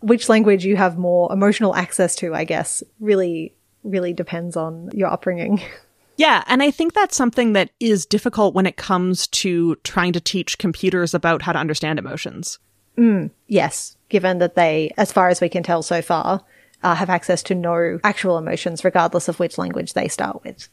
which 0.00 0.28
language 0.28 0.64
you 0.64 0.76
have 0.76 0.98
more 0.98 1.32
emotional 1.32 1.74
access 1.76 2.16
to, 2.16 2.34
I 2.34 2.44
guess, 2.44 2.82
really, 2.98 3.54
really 3.84 4.12
depends 4.12 4.56
on 4.56 4.90
your 4.92 5.08
upbringing. 5.08 5.62
Yeah, 6.18 6.44
and 6.46 6.62
I 6.62 6.70
think 6.70 6.92
that's 6.92 7.16
something 7.16 7.54
that 7.54 7.70
is 7.80 8.04
difficult 8.04 8.54
when 8.54 8.66
it 8.66 8.76
comes 8.76 9.26
to 9.28 9.76
trying 9.76 10.12
to 10.12 10.20
teach 10.20 10.58
computers 10.58 11.14
about 11.14 11.42
how 11.42 11.52
to 11.52 11.58
understand 11.58 11.98
emotions. 11.98 12.58
Mm, 12.98 13.30
yes, 13.48 13.96
given 14.08 14.38
that 14.38 14.54
they, 14.54 14.92
as 14.98 15.10
far 15.10 15.30
as 15.30 15.40
we 15.40 15.48
can 15.48 15.62
tell 15.62 15.82
so 15.82 16.02
far, 16.02 16.44
uh, 16.82 16.94
have 16.94 17.10
access 17.10 17.42
to 17.44 17.54
no 17.54 17.98
actual 18.04 18.38
emotions, 18.38 18.84
regardless 18.84 19.28
of 19.28 19.38
which 19.38 19.58
language 19.58 19.92
they 19.92 20.08
start 20.08 20.42
with. 20.44 20.68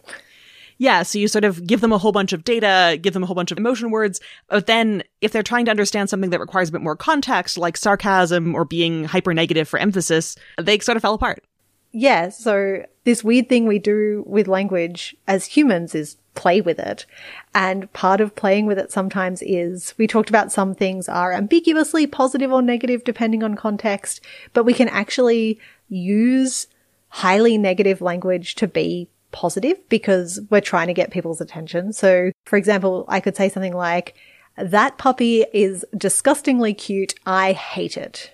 Yeah, 0.77 1.03
so 1.03 1.19
you 1.19 1.27
sort 1.27 1.43
of 1.43 1.67
give 1.67 1.81
them 1.81 1.91
a 1.91 1.97
whole 1.97 2.13
bunch 2.13 2.31
of 2.31 2.45
data, 2.45 2.97
give 3.01 3.13
them 3.13 3.23
a 3.23 3.25
whole 3.25 3.35
bunch 3.35 3.51
of 3.51 3.57
emotion 3.57 3.91
words, 3.91 4.21
but 4.47 4.65
then 4.65 5.03
if 5.19 5.33
they're 5.33 5.43
trying 5.43 5.65
to 5.65 5.71
understand 5.71 6.09
something 6.09 6.29
that 6.29 6.39
requires 6.39 6.69
a 6.69 6.71
bit 6.71 6.81
more 6.81 6.95
context, 6.95 7.57
like 7.57 7.75
sarcasm 7.75 8.55
or 8.55 8.63
being 8.63 9.03
hyper 9.03 9.33
negative 9.33 9.67
for 9.67 9.77
emphasis, 9.77 10.37
they 10.57 10.79
sort 10.79 10.95
of 10.95 11.01
fell 11.01 11.13
apart 11.13 11.43
yeah, 11.91 12.29
so 12.29 12.85
this 13.03 13.23
weird 13.23 13.49
thing 13.49 13.65
we 13.65 13.79
do 13.79 14.23
with 14.27 14.47
language 14.47 15.15
as 15.27 15.45
humans 15.45 15.95
is 15.95 16.17
play 16.35 16.61
with 16.61 16.79
it. 16.79 17.05
And 17.53 17.91
part 17.93 18.21
of 18.21 18.35
playing 18.35 18.65
with 18.65 18.79
it 18.79 18.91
sometimes 18.91 19.41
is 19.41 19.93
we 19.97 20.07
talked 20.07 20.29
about 20.29 20.51
some 20.51 20.73
things 20.73 21.09
are 21.09 21.33
ambiguously 21.33 22.07
positive 22.07 22.51
or 22.51 22.61
negative 22.61 23.03
depending 23.03 23.43
on 23.43 23.55
context, 23.55 24.21
but 24.53 24.63
we 24.63 24.73
can 24.73 24.87
actually 24.89 25.59
use 25.89 26.67
highly 27.09 27.57
negative 27.57 28.01
language 28.01 28.55
to 28.55 28.67
be 28.67 29.09
positive 29.31 29.77
because 29.89 30.39
we're 30.49 30.61
trying 30.61 30.87
to 30.87 30.93
get 30.93 31.11
people's 31.11 31.41
attention. 31.41 31.93
So, 31.93 32.31
for 32.45 32.57
example, 32.57 33.05
I 33.07 33.19
could 33.19 33.35
say 33.35 33.49
something 33.49 33.73
like, 33.73 34.15
that 34.57 34.97
puppy 34.97 35.45
is 35.53 35.85
disgustingly 35.97 36.73
cute. 36.73 37.15
I 37.25 37.53
hate 37.53 37.97
it. 37.97 38.31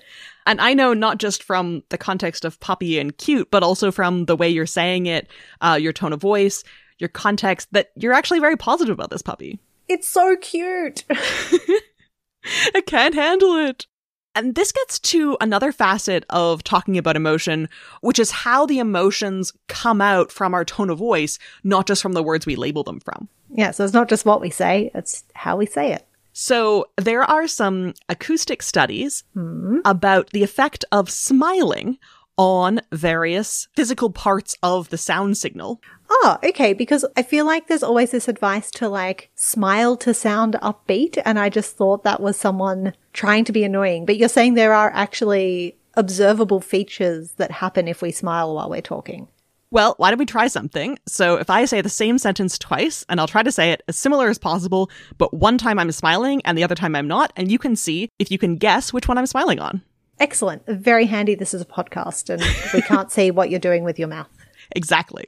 And 0.48 0.62
I 0.62 0.74
know 0.74 0.94
not 0.94 1.18
just 1.18 1.44
from 1.44 1.84
the 1.90 1.98
context 1.98 2.46
of 2.46 2.60
puppy 2.60 3.00
and 3.00 3.18
cute, 3.18 3.50
but 3.50 3.64
also 3.64 3.92
from 3.92 4.26
the 4.26 4.36
way 4.36 4.50
you're 4.50 4.66
saying 4.66 5.08
it, 5.08 5.28
uh, 5.62 5.78
your 5.80 5.94
tone 5.94 6.14
of 6.14 6.22
voice, 6.22 6.64
your 7.00 7.10
context, 7.10 7.68
that 7.72 7.92
you're 7.96 8.14
actually 8.14 8.40
very 8.40 8.58
positive 8.58 8.94
about 8.94 9.10
this 9.10 9.22
puppy. 9.22 9.60
It's 9.88 10.08
so 10.08 10.36
cute. 10.38 11.04
I 11.10 12.82
can't 12.86 13.16
handle 13.16 13.56
it. 13.56 13.88
And 14.36 14.54
this 14.54 14.74
gets 14.74 15.00
to 15.00 15.38
another 15.40 15.72
facet 15.72 16.26
of 16.30 16.62
talking 16.62 16.98
about 16.98 17.16
emotion, 17.16 17.70
which 18.02 18.20
is 18.20 18.32
how 18.32 18.66
the 18.66 18.80
emotions 18.80 19.54
come 19.70 20.02
out 20.02 20.30
from 20.30 20.54
our 20.54 20.66
tone 20.66 20.90
of 20.90 20.98
voice, 20.98 21.40
not 21.64 21.88
just 21.88 22.02
from 22.02 22.12
the 22.12 22.24
words 22.24 22.46
we 22.46 22.58
label 22.58 22.84
them 22.84 23.00
from. 23.00 23.30
Yeah, 23.50 23.72
so 23.72 23.86
it's 23.86 23.94
not 23.94 24.10
just 24.10 24.26
what 24.26 24.42
we 24.42 24.50
say, 24.50 24.92
it's 24.94 25.24
how 25.34 25.56
we 25.56 25.66
say 25.66 25.94
it. 25.94 26.06
So 26.34 26.88
there 26.98 27.24
are 27.24 27.48
some 27.48 27.94
acoustic 28.10 28.62
studies 28.62 29.24
mm. 29.38 29.80
about 29.86 30.32
the 30.32 30.44
effect 30.44 30.84
of 30.92 31.10
smiling 31.10 31.98
on 32.38 32.82
various 32.92 33.68
physical 33.76 34.10
parts 34.10 34.56
of 34.62 34.90
the 34.90 34.98
sound 34.98 35.38
signal. 35.38 35.82
Oh, 36.10 36.38
okay. 36.44 36.74
Because 36.74 37.06
I 37.16 37.24
feel 37.24 37.46
like 37.46 37.68
there's 37.68 37.84
always 37.84 38.12
this 38.12 38.28
advice 38.28 38.70
to 38.72 38.90
like 38.90 39.32
smile 39.36 39.98
to 39.98 40.14
sound 40.14 40.56
upbeat. 40.62 41.22
And 41.26 41.40
I 41.40 41.50
just 41.50 41.76
thought 41.76 42.04
that 42.04 42.22
was 42.22 42.38
someone 42.38 42.94
trying 43.14 43.46
to 43.46 43.52
be 43.52 43.64
annoying. 43.64 44.06
But 44.06 44.18
you're 44.18 44.30
saying 44.30 44.54
there 44.54 44.74
are 44.74 44.92
actually 44.94 45.78
observable 45.96 46.60
features 46.60 47.32
that 47.34 47.52
happen 47.52 47.88
if 47.88 48.02
we 48.02 48.12
smile 48.12 48.54
while 48.54 48.70
we're 48.70 48.82
talking. 48.82 49.28
Well, 49.72 49.96
why 49.98 50.10
don't 50.10 50.20
we 50.20 50.26
try 50.26 50.48
something? 50.48 50.98
So 51.08 51.36
if 51.36 51.50
I 51.50 51.66
say 51.66 51.82
the 51.82 51.90
same 51.90 52.18
sentence 52.18 52.58
twice, 52.58 53.04
and 53.10 53.20
I'll 53.20 53.28
try 53.28 53.44
to 53.44 53.52
say 53.52 53.72
it 53.72 53.82
as 53.88 53.98
similar 53.98 54.30
as 54.30 54.38
possible, 54.38 54.90
but 55.18 55.34
one 55.34 55.58
time 55.58 55.80
I'm 55.80 55.92
smiling 55.92 56.42
and 56.46 56.58
the 56.58 56.64
other 56.64 56.76
time 56.76 56.96
I'm 56.96 57.08
not, 57.08 57.34
and 57.36 57.52
you 57.52 57.58
can 57.58 57.76
see 57.76 58.10
if 58.20 58.32
you 58.32 58.38
can 58.38 58.56
guess 58.56 58.94
which 58.94 59.08
one 59.08 59.18
I'm 59.18 59.26
smiling 59.26 59.60
on. 59.60 59.82
Excellent. 60.20 60.66
Very 60.68 61.06
handy. 61.06 61.36
This 61.36 61.54
is 61.54 61.62
a 61.62 61.66
podcast 61.66 62.30
and 62.30 62.42
we 62.74 62.82
can't 62.82 63.12
see 63.12 63.32
what 63.32 63.50
you're 63.50 63.60
doing 63.60 63.84
with 63.84 64.00
your 64.00 64.08
mouth. 64.08 64.30
Exactly. 64.76 65.26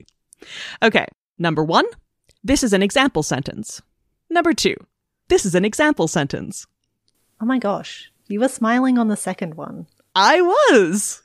Okay. 0.82 1.06
Number 1.38 1.63
one, 1.63 1.86
this 2.43 2.63
is 2.63 2.73
an 2.73 2.82
example 2.82 3.21
sentence. 3.21 3.84
Number 4.32 4.52
two, 4.52 4.76
this 5.28 5.45
is 5.45 5.54
an 5.54 5.63
example 5.63 6.08
sentence. 6.08 6.65
Oh 7.39 7.45
my 7.45 7.60
gosh. 7.60 8.12
You 8.28 8.39
were 8.39 8.47
smiling 8.47 8.97
on 8.97 9.10
the 9.10 9.15
second 9.15 9.54
one. 9.54 9.86
I 10.15 10.41
was. 10.41 11.21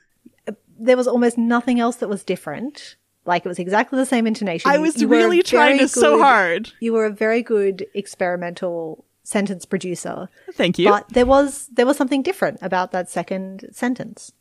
There 0.79 0.95
was 0.95 1.07
almost 1.07 1.39
nothing 1.39 1.79
else 1.79 1.95
that 1.97 2.07
was 2.07 2.23
different. 2.23 2.97
Like 3.25 3.45
it 3.45 3.49
was 3.49 3.57
exactly 3.57 3.97
the 3.97 4.05
same 4.05 4.27
intonation. 4.27 4.69
I 4.69 4.77
was 4.77 5.01
you 5.01 5.07
really 5.07 5.41
trying 5.41 5.87
so 5.87 6.19
hard. 6.19 6.71
You 6.79 6.93
were 6.93 7.05
a 7.05 7.11
very 7.11 7.41
good 7.41 7.87
experimental 7.95 9.05
sentence 9.23 9.65
producer. 9.65 10.29
Thank 10.53 10.77
you. 10.77 10.89
But 10.89 11.09
there 11.09 11.25
was 11.25 11.67
there 11.71 11.85
was 11.85 11.97
something 11.97 12.21
different 12.21 12.59
about 12.61 12.91
that 12.91 13.09
second 13.09 13.67
sentence. 13.71 14.31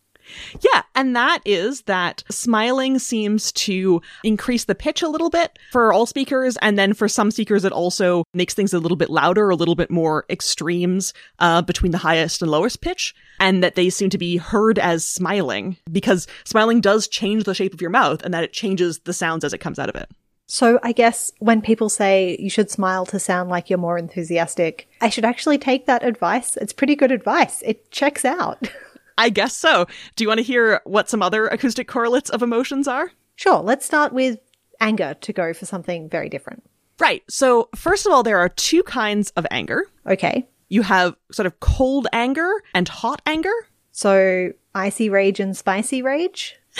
Yeah, 0.60 0.82
and 0.94 1.16
that 1.16 1.40
is 1.44 1.82
that 1.82 2.22
smiling 2.30 2.98
seems 2.98 3.52
to 3.52 4.00
increase 4.22 4.64
the 4.64 4.74
pitch 4.74 5.02
a 5.02 5.08
little 5.08 5.30
bit 5.30 5.58
for 5.72 5.92
all 5.92 6.06
speakers, 6.06 6.56
and 6.62 6.78
then 6.78 6.94
for 6.94 7.08
some 7.08 7.30
speakers, 7.30 7.64
it 7.64 7.72
also 7.72 8.24
makes 8.32 8.54
things 8.54 8.72
a 8.72 8.78
little 8.78 8.96
bit 8.96 9.10
louder, 9.10 9.50
a 9.50 9.56
little 9.56 9.74
bit 9.74 9.90
more 9.90 10.24
extremes 10.30 11.12
uh, 11.38 11.62
between 11.62 11.92
the 11.92 11.98
highest 11.98 12.42
and 12.42 12.50
lowest 12.50 12.80
pitch, 12.80 13.14
and 13.40 13.62
that 13.62 13.74
they 13.74 13.90
seem 13.90 14.10
to 14.10 14.18
be 14.18 14.36
heard 14.36 14.78
as 14.78 15.06
smiling 15.06 15.76
because 15.90 16.26
smiling 16.44 16.80
does 16.80 17.08
change 17.08 17.44
the 17.44 17.54
shape 17.54 17.74
of 17.74 17.80
your 17.80 17.90
mouth, 17.90 18.22
and 18.22 18.32
that 18.32 18.44
it 18.44 18.52
changes 18.52 19.00
the 19.00 19.12
sounds 19.12 19.44
as 19.44 19.52
it 19.52 19.58
comes 19.58 19.78
out 19.78 19.88
of 19.88 19.96
it. 19.96 20.08
So 20.46 20.78
I 20.82 20.92
guess 20.92 21.32
when 21.38 21.62
people 21.62 21.88
say 21.88 22.36
you 22.38 22.50
should 22.50 22.70
smile 22.70 23.06
to 23.06 23.18
sound 23.18 23.48
like 23.48 23.70
you're 23.70 23.78
more 23.78 23.96
enthusiastic, 23.98 24.88
I 25.00 25.08
should 25.08 25.24
actually 25.24 25.58
take 25.58 25.86
that 25.86 26.04
advice. 26.04 26.56
It's 26.58 26.72
pretty 26.72 26.94
good 26.94 27.12
advice. 27.12 27.62
It 27.62 27.90
checks 27.90 28.24
out. 28.24 28.68
I 29.18 29.30
guess 29.30 29.56
so. 29.56 29.86
Do 30.16 30.24
you 30.24 30.28
want 30.28 30.38
to 30.38 30.44
hear 30.44 30.80
what 30.84 31.08
some 31.08 31.22
other 31.22 31.46
acoustic 31.46 31.88
correlates 31.88 32.30
of 32.30 32.42
emotions 32.42 32.88
are? 32.88 33.12
Sure. 33.36 33.60
Let's 33.60 33.86
start 33.86 34.12
with 34.12 34.38
anger 34.80 35.14
to 35.20 35.32
go 35.32 35.52
for 35.52 35.64
something 35.64 36.08
very 36.08 36.28
different. 36.28 36.62
Right. 36.98 37.22
So, 37.28 37.68
first 37.74 38.06
of 38.06 38.12
all, 38.12 38.22
there 38.22 38.38
are 38.38 38.48
two 38.48 38.82
kinds 38.82 39.30
of 39.32 39.46
anger. 39.50 39.86
Okay. 40.06 40.46
You 40.68 40.82
have 40.82 41.16
sort 41.30 41.46
of 41.46 41.60
cold 41.60 42.06
anger 42.12 42.50
and 42.74 42.88
hot 42.88 43.22
anger. 43.26 43.52
So, 43.92 44.52
icy 44.74 45.08
rage 45.08 45.40
and 45.40 45.56
spicy 45.56 46.02
rage? 46.02 46.56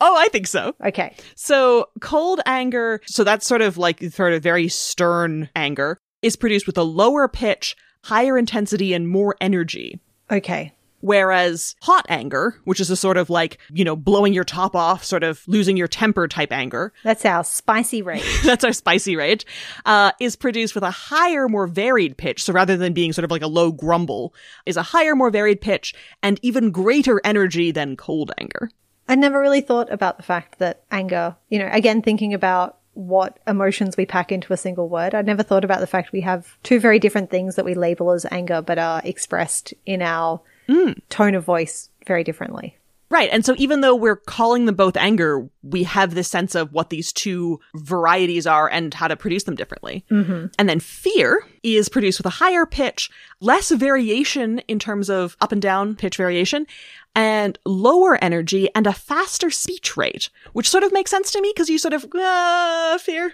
oh, 0.00 0.16
I 0.16 0.28
think 0.28 0.46
so. 0.46 0.74
Okay. 0.84 1.14
So, 1.34 1.88
cold 2.00 2.40
anger, 2.46 3.00
so 3.06 3.24
that's 3.24 3.46
sort 3.46 3.62
of 3.62 3.78
like 3.78 4.02
sort 4.12 4.32
of 4.32 4.42
very 4.42 4.68
stern 4.68 5.48
anger, 5.54 5.98
is 6.22 6.36
produced 6.36 6.66
with 6.66 6.78
a 6.78 6.82
lower 6.82 7.28
pitch, 7.28 7.76
higher 8.04 8.36
intensity, 8.36 8.92
and 8.92 9.08
more 9.08 9.36
energy. 9.40 10.00
Okay. 10.30 10.72
Whereas 11.00 11.76
hot 11.82 12.06
anger, 12.08 12.56
which 12.64 12.80
is 12.80 12.90
a 12.90 12.96
sort 12.96 13.18
of 13.18 13.30
like, 13.30 13.58
you 13.70 13.84
know, 13.84 13.94
blowing 13.94 14.32
your 14.32 14.42
top 14.42 14.74
off, 14.74 15.04
sort 15.04 15.22
of 15.22 15.46
losing 15.46 15.76
your 15.76 15.86
temper 15.86 16.26
type 16.26 16.50
anger. 16.50 16.92
That's 17.04 17.24
our 17.24 17.44
spicy 17.44 18.02
rage. 18.02 18.24
that's 18.44 18.64
our 18.64 18.72
spicy 18.72 19.14
rage, 19.14 19.46
uh, 19.86 20.10
is 20.20 20.34
produced 20.34 20.74
with 20.74 20.82
a 20.82 20.90
higher, 20.90 21.48
more 21.48 21.68
varied 21.68 22.16
pitch. 22.16 22.42
So 22.42 22.52
rather 22.52 22.76
than 22.76 22.94
being 22.94 23.12
sort 23.12 23.24
of 23.24 23.30
like 23.30 23.42
a 23.42 23.46
low 23.46 23.70
grumble, 23.70 24.34
is 24.66 24.76
a 24.76 24.82
higher, 24.82 25.14
more 25.14 25.30
varied 25.30 25.60
pitch 25.60 25.94
and 26.20 26.40
even 26.42 26.72
greater 26.72 27.20
energy 27.22 27.70
than 27.70 27.96
cold 27.96 28.32
anger. 28.36 28.68
I 29.08 29.14
never 29.14 29.40
really 29.40 29.62
thought 29.62 29.90
about 29.90 30.16
the 30.16 30.22
fact 30.22 30.58
that 30.58 30.82
anger, 30.90 31.36
you 31.48 31.58
know, 31.58 31.68
again, 31.72 32.02
thinking 32.02 32.34
about 32.34 32.76
what 32.94 33.38
emotions 33.46 33.96
we 33.96 34.04
pack 34.04 34.32
into 34.32 34.52
a 34.52 34.56
single 34.56 34.88
word. 34.88 35.14
I 35.14 35.22
never 35.22 35.42
thought 35.42 35.64
about 35.64 35.80
the 35.80 35.86
fact 35.86 36.12
we 36.12 36.22
have 36.22 36.56
two 36.62 36.80
very 36.80 36.98
different 36.98 37.30
things 37.30 37.54
that 37.54 37.64
we 37.64 37.74
label 37.74 38.10
as 38.10 38.26
anger, 38.30 38.60
but 38.60 38.78
are 38.78 39.00
expressed 39.04 39.72
in 39.86 40.02
our 40.02 40.40
mm. 40.68 40.98
tone 41.08 41.34
of 41.34 41.44
voice 41.44 41.90
very 42.06 42.24
differently. 42.24 42.77
Right. 43.10 43.30
And 43.32 43.44
so 43.44 43.54
even 43.56 43.80
though 43.80 43.94
we're 43.94 44.16
calling 44.16 44.66
them 44.66 44.74
both 44.74 44.96
anger, 44.96 45.48
we 45.62 45.82
have 45.84 46.14
this 46.14 46.28
sense 46.28 46.54
of 46.54 46.72
what 46.74 46.90
these 46.90 47.10
two 47.10 47.58
varieties 47.74 48.46
are 48.46 48.68
and 48.68 48.92
how 48.92 49.08
to 49.08 49.16
produce 49.16 49.44
them 49.44 49.54
differently. 49.54 50.04
Mm-hmm. 50.10 50.46
And 50.58 50.68
then 50.68 50.78
fear 50.78 51.42
is 51.62 51.88
produced 51.88 52.18
with 52.18 52.26
a 52.26 52.30
higher 52.30 52.66
pitch, 52.66 53.08
less 53.40 53.70
variation 53.70 54.58
in 54.68 54.78
terms 54.78 55.08
of 55.08 55.38
up 55.40 55.52
and 55.52 55.62
down 55.62 55.96
pitch 55.96 56.18
variation, 56.18 56.66
and 57.14 57.58
lower 57.64 58.22
energy 58.22 58.68
and 58.74 58.86
a 58.86 58.92
faster 58.92 59.50
speech 59.50 59.96
rate, 59.96 60.28
which 60.52 60.68
sort 60.68 60.84
of 60.84 60.92
makes 60.92 61.10
sense 61.10 61.30
to 61.30 61.40
me 61.40 61.50
because 61.54 61.70
you 61.70 61.78
sort 61.78 61.94
of, 61.94 62.06
uh, 62.14 62.98
fear. 62.98 63.32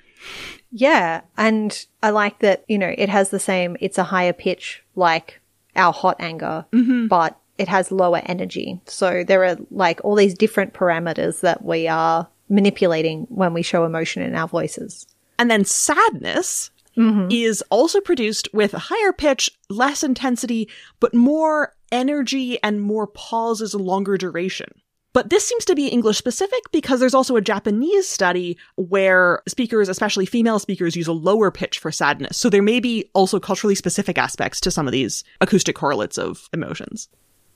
Yeah. 0.70 1.22
And 1.36 1.84
I 2.00 2.10
like 2.10 2.38
that, 2.38 2.64
you 2.68 2.78
know, 2.78 2.94
it 2.96 3.08
has 3.08 3.30
the 3.30 3.40
same, 3.40 3.76
it's 3.80 3.98
a 3.98 4.04
higher 4.04 4.32
pitch 4.32 4.84
like 4.94 5.40
our 5.74 5.92
hot 5.92 6.16
anger, 6.20 6.64
but 7.08 7.38
it 7.58 7.68
has 7.68 7.92
lower 7.92 8.20
energy. 8.24 8.80
So 8.86 9.24
there 9.24 9.44
are 9.44 9.56
like 9.70 10.00
all 10.04 10.14
these 10.14 10.34
different 10.34 10.74
parameters 10.74 11.40
that 11.40 11.64
we 11.64 11.88
are 11.88 12.28
manipulating 12.48 13.26
when 13.28 13.54
we 13.54 13.62
show 13.62 13.84
emotion 13.84 14.22
in 14.22 14.34
our 14.34 14.48
voices. 14.48 15.06
And 15.38 15.50
then 15.50 15.64
sadness 15.64 16.70
mm-hmm. 16.96 17.28
is 17.30 17.62
also 17.70 18.00
produced 18.00 18.48
with 18.52 18.74
a 18.74 18.78
higher 18.78 19.12
pitch, 19.12 19.50
less 19.68 20.02
intensity, 20.02 20.68
but 21.00 21.14
more 21.14 21.74
energy 21.92 22.62
and 22.62 22.82
more 22.82 23.06
pauses 23.06 23.74
and 23.74 23.84
longer 23.84 24.16
duration. 24.16 24.68
But 25.12 25.30
this 25.30 25.46
seems 25.46 25.64
to 25.66 25.76
be 25.76 25.86
English 25.86 26.18
specific 26.18 26.60
because 26.72 26.98
there's 26.98 27.14
also 27.14 27.36
a 27.36 27.40
Japanese 27.40 28.08
study 28.08 28.58
where 28.74 29.42
speakers, 29.46 29.88
especially 29.88 30.26
female 30.26 30.58
speakers, 30.58 30.96
use 30.96 31.06
a 31.06 31.12
lower 31.12 31.52
pitch 31.52 31.78
for 31.78 31.92
sadness. 31.92 32.36
So 32.36 32.50
there 32.50 32.62
may 32.62 32.80
be 32.80 33.08
also 33.14 33.38
culturally 33.38 33.76
specific 33.76 34.18
aspects 34.18 34.60
to 34.62 34.72
some 34.72 34.88
of 34.88 34.92
these 34.92 35.22
acoustic 35.40 35.76
correlates 35.76 36.18
of 36.18 36.48
emotions. 36.52 37.08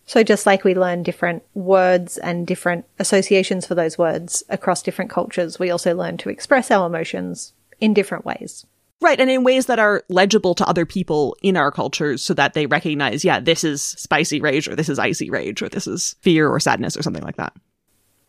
So 0.08 0.22
just 0.22 0.46
like 0.46 0.64
we 0.64 0.74
learn 0.74 1.02
different 1.02 1.42
words 1.52 2.16
and 2.16 2.46
different 2.46 2.86
associations 2.98 3.66
for 3.66 3.74
those 3.74 3.98
words 3.98 4.42
across 4.48 4.82
different 4.82 5.10
cultures, 5.10 5.58
we 5.58 5.70
also 5.70 5.94
learn 5.94 6.16
to 6.18 6.30
express 6.30 6.70
our 6.70 6.86
emotions 6.86 7.52
in 7.78 7.92
different 7.92 8.24
ways. 8.24 8.64
Right, 9.02 9.20
and 9.20 9.28
in 9.28 9.44
ways 9.44 9.66
that 9.66 9.78
are 9.78 10.02
legible 10.08 10.54
to 10.54 10.66
other 10.66 10.86
people 10.86 11.36
in 11.42 11.58
our 11.58 11.70
cultures 11.70 12.22
so 12.22 12.32
that 12.34 12.54
they 12.54 12.64
recognize, 12.64 13.22
yeah, 13.22 13.38
this 13.38 13.62
is 13.64 13.82
spicy 13.82 14.40
rage 14.40 14.66
or 14.66 14.74
this 14.74 14.88
is 14.88 14.98
icy 14.98 15.28
rage 15.28 15.60
or 15.60 15.68
this 15.68 15.86
is 15.86 16.16
fear 16.22 16.48
or 16.48 16.58
sadness 16.58 16.96
or 16.96 17.02
something 17.02 17.22
like 17.22 17.36
that. 17.36 17.52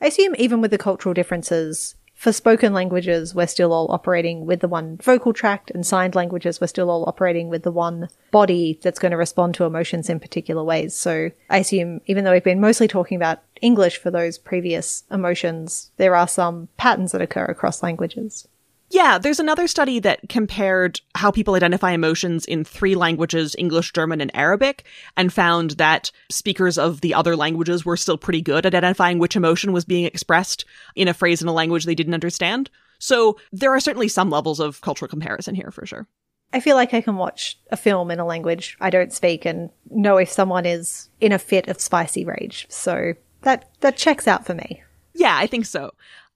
I 0.02 0.08
assume 0.08 0.36
even 0.38 0.60
with 0.60 0.72
the 0.72 0.78
cultural 0.78 1.14
differences, 1.14 1.96
for 2.20 2.34
spoken 2.34 2.74
languages, 2.74 3.34
we're 3.34 3.48
still 3.48 3.72
all 3.72 3.90
operating 3.94 4.46
with 4.46 4.60
the 4.60 4.68
one 4.68 4.98
vocal 4.98 5.32
tract, 5.32 5.72
and 5.72 5.88
signed 5.88 6.16
languages, 6.16 6.60
we're 6.60 6.68
still 6.68 6.90
all 6.90 7.08
operating 7.08 7.48
with 7.48 7.64
the 7.64 7.72
one 7.72 8.10
body 8.30 8.78
that's 8.84 9.00
going 9.00 9.12
to 9.12 9.18
respond 9.18 9.56
to 9.56 9.64
emotions 9.64 10.10
in 10.10 10.20
particular 10.20 10.62
ways. 10.62 10.94
So 10.94 11.32
I 11.50 11.60
assume, 11.60 12.02
even 12.08 12.26
though 12.26 12.34
we've 12.34 12.44
been 12.44 12.60
mostly 12.60 12.90
talking 12.90 13.16
about 13.16 13.40
English 13.62 13.96
for 14.00 14.12
those 14.12 14.38
previous 14.38 15.06
emotions, 15.10 15.92
there 15.96 16.14
are 16.14 16.28
some 16.28 16.68
patterns 16.76 17.14
that 17.14 17.22
occur 17.22 17.46
across 17.46 17.82
languages. 17.82 18.50
Yeah, 18.92 19.20
there's 19.20 19.40
another 19.40 19.68
study 19.68 20.00
that 20.00 20.30
compared 20.30 21.00
how 21.14 21.30
people 21.30 21.54
identify 21.54 21.92
emotions 21.92 22.46
in 22.46 22.64
three 22.64 22.96
languages, 22.96 23.56
English, 23.58 23.94
German, 23.94 24.20
and 24.20 24.36
Arabic, 24.36 24.84
and 25.16 25.32
found 25.32 25.72
that 25.72 26.12
speakers 26.30 26.78
of 26.78 27.02
the 27.02 27.14
other 27.14 27.36
languages 27.36 27.86
were 27.86 27.98
still 27.98 28.18
pretty 28.18 28.42
good 28.42 28.66
at 28.66 28.74
identifying 28.74 29.20
which 29.20 29.36
emotion 29.36 29.74
was 29.74 29.86
being 29.86 30.06
expressed 30.06 30.66
in 30.96 31.08
a 31.08 31.14
phrase 31.14 31.42
in 31.42 31.48
a 31.48 31.54
language 31.54 31.86
they 31.86 31.96
didn't 31.96 32.16
understand. 32.16 32.70
So 32.98 33.38
there 33.52 33.72
are 33.74 33.80
certainly 33.80 34.08
some 34.08 34.30
levels 34.30 34.60
of 34.60 34.82
cultural 34.82 35.08
comparison 35.08 35.56
here 35.56 35.72
for 35.72 35.86
sure. 35.86 36.08
I 36.52 36.60
feel 36.60 36.76
like 36.76 36.94
I 36.94 37.02
can 37.02 37.16
watch 37.16 37.60
a 37.72 37.78
film 37.78 38.10
in 38.10 38.20
a 38.20 38.26
language 38.26 38.76
I 38.82 38.90
don't 38.90 39.14
speak 39.14 39.46
and 39.46 39.70
know 39.92 40.18
if 40.18 40.30
someone 40.32 40.66
is 40.66 41.10
in 41.22 41.32
a 41.32 41.40
fit 41.40 41.68
of 41.68 41.80
spicy 41.80 42.26
rage. 42.26 42.66
So 42.70 43.14
that, 43.44 43.70
that 43.82 43.98
checks 43.98 44.28
out 44.28 44.48
for 44.48 44.56
me. 44.56 44.82
Yeah, 45.14 45.38
I 45.38 45.46
think 45.46 45.68
so. 45.68 45.92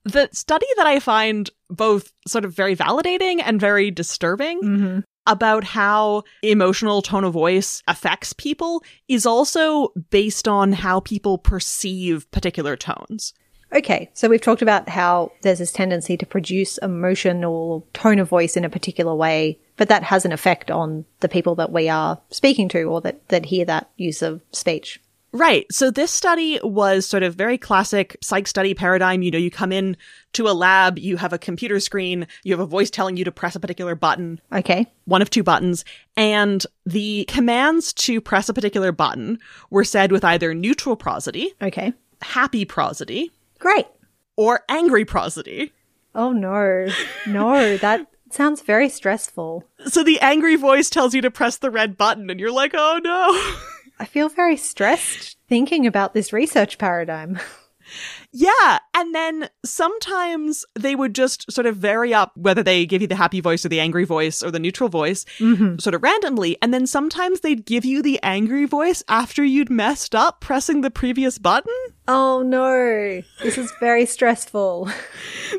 The 0.06 0.30
study 0.32 0.68
that 0.78 0.88
I 0.88 1.00
find 1.00 1.50
both 1.70 2.12
sort 2.28 2.46
of 2.46 2.54
very 2.54 2.76
validating 2.76 3.42
and 3.44 3.60
very 3.60 3.90
disturbing 3.90 4.62
mm-hmm. 4.62 5.00
about 5.26 5.64
how 5.64 6.24
emotional 6.42 7.02
tone 7.02 7.24
of 7.24 7.34
voice 7.34 7.82
affects 7.88 8.34
people 8.34 8.84
is 9.08 9.26
also 9.26 9.90
based 10.10 10.48
on 10.48 10.74
how 10.74 11.00
people 11.00 11.38
perceive 11.38 12.30
particular 12.32 12.76
tones. 12.76 13.34
Okay, 13.74 14.12
so 14.14 14.30
we've 14.30 14.42
talked 14.42 14.62
about 14.62 14.88
how 14.88 15.32
there's 15.42 15.58
this 15.58 15.72
tendency 15.72 16.16
to 16.18 16.28
produce 16.28 16.78
emotional 16.78 17.88
tone 17.94 18.20
of 18.20 18.30
voice 18.30 18.56
in 18.56 18.64
a 18.64 18.70
particular 18.70 19.16
way, 19.16 19.58
but 19.78 19.90
that 19.90 20.04
has 20.04 20.26
an 20.26 20.32
effect 20.32 20.70
on 20.70 21.06
the 21.22 21.30
people 21.30 21.56
that 21.56 21.72
we 21.72 21.90
are 21.90 22.22
speaking 22.30 22.70
to 22.70 22.84
or 22.84 23.02
that, 23.02 23.28
that 23.30 23.46
hear 23.46 23.66
that 23.66 23.90
use 23.98 24.22
of 24.22 24.42
speech. 24.52 25.02
Right. 25.36 25.66
So 25.72 25.90
this 25.90 26.12
study 26.12 26.60
was 26.64 27.08
sort 27.08 27.24
of 27.24 27.34
very 27.34 27.58
classic 27.58 28.18
psych 28.22 28.48
study 28.48 28.76
paradigm. 28.76 29.24
You 29.24 29.32
know, 29.32 29.40
you 29.40 29.50
come 29.50 29.72
in 29.72 29.98
to 30.34 30.48
a 30.48 30.54
lab, 30.54 31.00
you 31.00 31.18
have 31.18 31.34
a 31.34 31.40
computer 31.40 31.80
screen, 31.80 32.28
you 32.44 32.54
have 32.54 32.60
a 32.60 32.68
voice 32.68 32.92
telling 32.92 33.18
you 33.18 33.24
to 33.26 33.32
press 33.32 33.56
a 33.56 33.60
particular 33.60 33.96
button, 33.96 34.40
Okay. 34.52 34.86
one 35.06 35.24
of 35.24 35.32
two 35.32 35.42
buttons, 35.42 35.84
and 36.16 36.64
the 36.86 37.26
commands 37.28 37.94
to 37.94 38.22
press 38.22 38.48
a 38.48 38.54
particular 38.54 38.92
button 38.92 39.40
were 39.72 39.84
said 39.84 40.12
with 40.12 40.24
either 40.24 40.54
neutral 40.54 40.96
prosody, 40.96 41.52
Okay. 41.62 41.94
happy 42.22 42.64
prosody, 42.64 43.32
Great. 43.58 43.88
or 44.36 44.62
angry 44.70 45.04
prosody. 45.04 45.72
Oh 46.14 46.32
no. 46.32 46.88
No, 47.26 47.76
that 47.78 48.06
sounds 48.30 48.62
very 48.62 48.88
stressful. 48.90 49.64
So 49.88 50.04
the 50.04 50.20
angry 50.20 50.58
voice 50.58 50.92
tells 50.92 51.16
you 51.16 51.22
to 51.22 51.32
press 51.32 51.58
the 51.58 51.72
red 51.72 51.98
button 51.98 52.30
and 52.30 52.40
you're 52.40 52.52
like, 52.52 52.74
"Oh 52.76 53.00
no." 53.04 53.56
I 54.00 54.06
feel 54.06 54.30
very 54.30 54.58
stressed 54.58 55.38
thinking 55.48 55.88
about 55.88 56.14
this 56.14 56.34
research 56.34 56.78
paradigm. 56.78 57.40
Yeah. 58.32 58.80
And 58.96 59.14
then 59.14 59.50
sometimes 59.64 60.66
they 60.74 60.96
would 60.96 61.14
just 61.14 61.52
sort 61.52 61.68
of 61.68 61.78
vary 61.78 62.14
up 62.14 62.32
whether 62.36 62.64
they 62.64 62.86
give 62.86 63.02
you 63.02 63.08
the 63.08 63.16
happy 63.16 63.42
voice 63.42 63.66
or 63.66 63.70
the 63.70 63.80
angry 63.80 64.06
voice 64.06 64.42
or 64.42 64.52
the 64.52 64.60
neutral 64.60 64.90
voice 64.90 65.26
mm-hmm. 65.38 65.78
sort 65.78 65.94
of 65.94 66.02
randomly. 66.02 66.58
And 66.62 66.74
then 66.74 66.88
sometimes 66.88 67.42
they'd 67.42 67.66
give 67.66 67.86
you 67.86 68.02
the 68.02 68.20
angry 68.24 68.66
voice 68.66 69.04
after 69.08 69.44
you'd 69.44 69.70
messed 69.70 70.16
up 70.16 70.42
pressing 70.42 70.82
the 70.82 70.92
previous 70.92 71.38
button. 71.38 71.74
Oh 72.08 72.42
no. 72.42 73.22
This 73.42 73.58
is 73.58 73.72
very 73.80 74.06
stressful. 74.06 74.90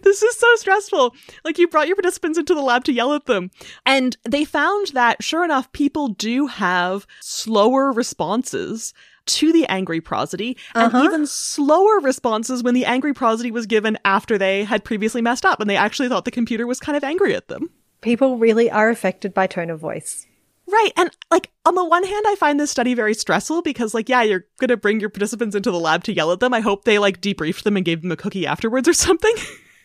This 0.02 0.24
is 0.24 0.36
so 0.36 0.46
stressful. 0.56 1.14
Like 1.44 1.56
you 1.56 1.68
brought 1.68 1.86
your 1.86 1.94
participants 1.94 2.36
into 2.36 2.52
the 2.52 2.60
lab 2.60 2.82
to 2.84 2.92
yell 2.92 3.12
at 3.14 3.26
them. 3.26 3.52
And 3.86 4.16
they 4.24 4.44
found 4.44 4.88
that 4.88 5.22
sure 5.22 5.44
enough, 5.44 5.70
people 5.70 6.08
do 6.08 6.48
have 6.48 7.06
slower 7.20 7.92
responses 7.92 8.92
to 9.26 9.52
the 9.52 9.64
angry 9.66 10.00
prosody 10.00 10.56
and 10.74 10.92
Uh-huh. 10.92 11.04
even 11.04 11.26
slower 11.28 12.00
responses 12.00 12.64
when 12.64 12.74
the 12.74 12.84
angry 12.86 13.14
prosody 13.14 13.52
was 13.52 13.66
given 13.66 13.96
after 14.04 14.36
they 14.36 14.64
had 14.64 14.82
previously 14.84 15.22
messed 15.22 15.46
up 15.46 15.60
and 15.60 15.70
they 15.70 15.76
actually 15.76 16.08
thought 16.08 16.24
the 16.24 16.30
computer 16.32 16.66
was 16.66 16.80
kind 16.80 16.96
of 16.96 17.04
angry 17.04 17.36
at 17.36 17.46
them. 17.46 17.70
People 18.00 18.36
really 18.36 18.68
are 18.68 18.90
affected 18.90 19.32
by 19.32 19.46
tone 19.46 19.70
of 19.70 19.78
voice. 19.78 20.26
Right. 20.66 20.90
And 20.96 21.10
like 21.30 21.50
on 21.66 21.74
the 21.74 21.84
one 21.84 22.04
hand, 22.04 22.24
I 22.26 22.36
find 22.36 22.58
this 22.58 22.70
study 22.70 22.94
very 22.94 23.14
stressful 23.14 23.62
because 23.62 23.92
like, 23.92 24.08
yeah, 24.08 24.22
you're 24.22 24.46
going 24.58 24.68
to 24.68 24.76
bring 24.76 25.00
your 25.00 25.10
participants 25.10 25.54
into 25.54 25.70
the 25.70 25.78
lab 25.78 26.04
to 26.04 26.12
yell 26.12 26.32
at 26.32 26.40
them. 26.40 26.54
I 26.54 26.60
hope 26.60 26.84
they 26.84 26.98
like 26.98 27.20
debriefed 27.20 27.64
them 27.64 27.76
and 27.76 27.84
gave 27.84 28.02
them 28.02 28.12
a 28.12 28.16
cookie 28.16 28.46
afterwards 28.46 28.88
or 28.88 28.92
something. 28.94 29.34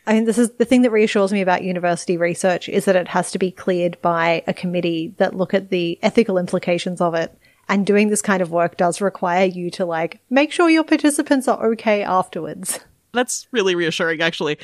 I 0.08 0.14
mean, 0.14 0.26
this 0.26 0.38
is 0.38 0.52
the 0.52 0.66
thing 0.66 0.82
that 0.84 0.92
reassures 0.92 1.32
me 1.32 1.42
about 1.42 1.64
university 1.64 2.18
research 2.18 2.70
is 2.70 2.86
that 2.86 2.96
it 2.96 3.10
has 3.10 3.32
to 3.32 3.40
be 3.40 3.52
cleared 3.52 4.02
by 4.02 4.44
a 4.48 4.54
committee 4.54 5.14
that 5.18 5.36
look 5.36 5.54
at 5.54 5.70
the 5.70 6.00
ethical 6.02 6.38
implications 6.38 7.02
of 7.02 7.14
it. 7.14 7.38
And 7.68 7.86
doing 7.86 8.10
this 8.10 8.24
kind 8.24 8.42
of 8.42 8.50
work 8.50 8.78
does 8.78 9.02
require 9.02 9.46
you 9.46 9.70
to 9.72 9.86
like 9.86 10.22
make 10.30 10.52
sure 10.52 10.70
your 10.70 10.84
participants 10.84 11.48
are 11.48 11.64
okay 11.72 12.02
afterwards. 12.02 12.80
That's 13.14 13.48
really 13.52 13.76
reassuring, 13.76 14.22
actually. 14.22 14.58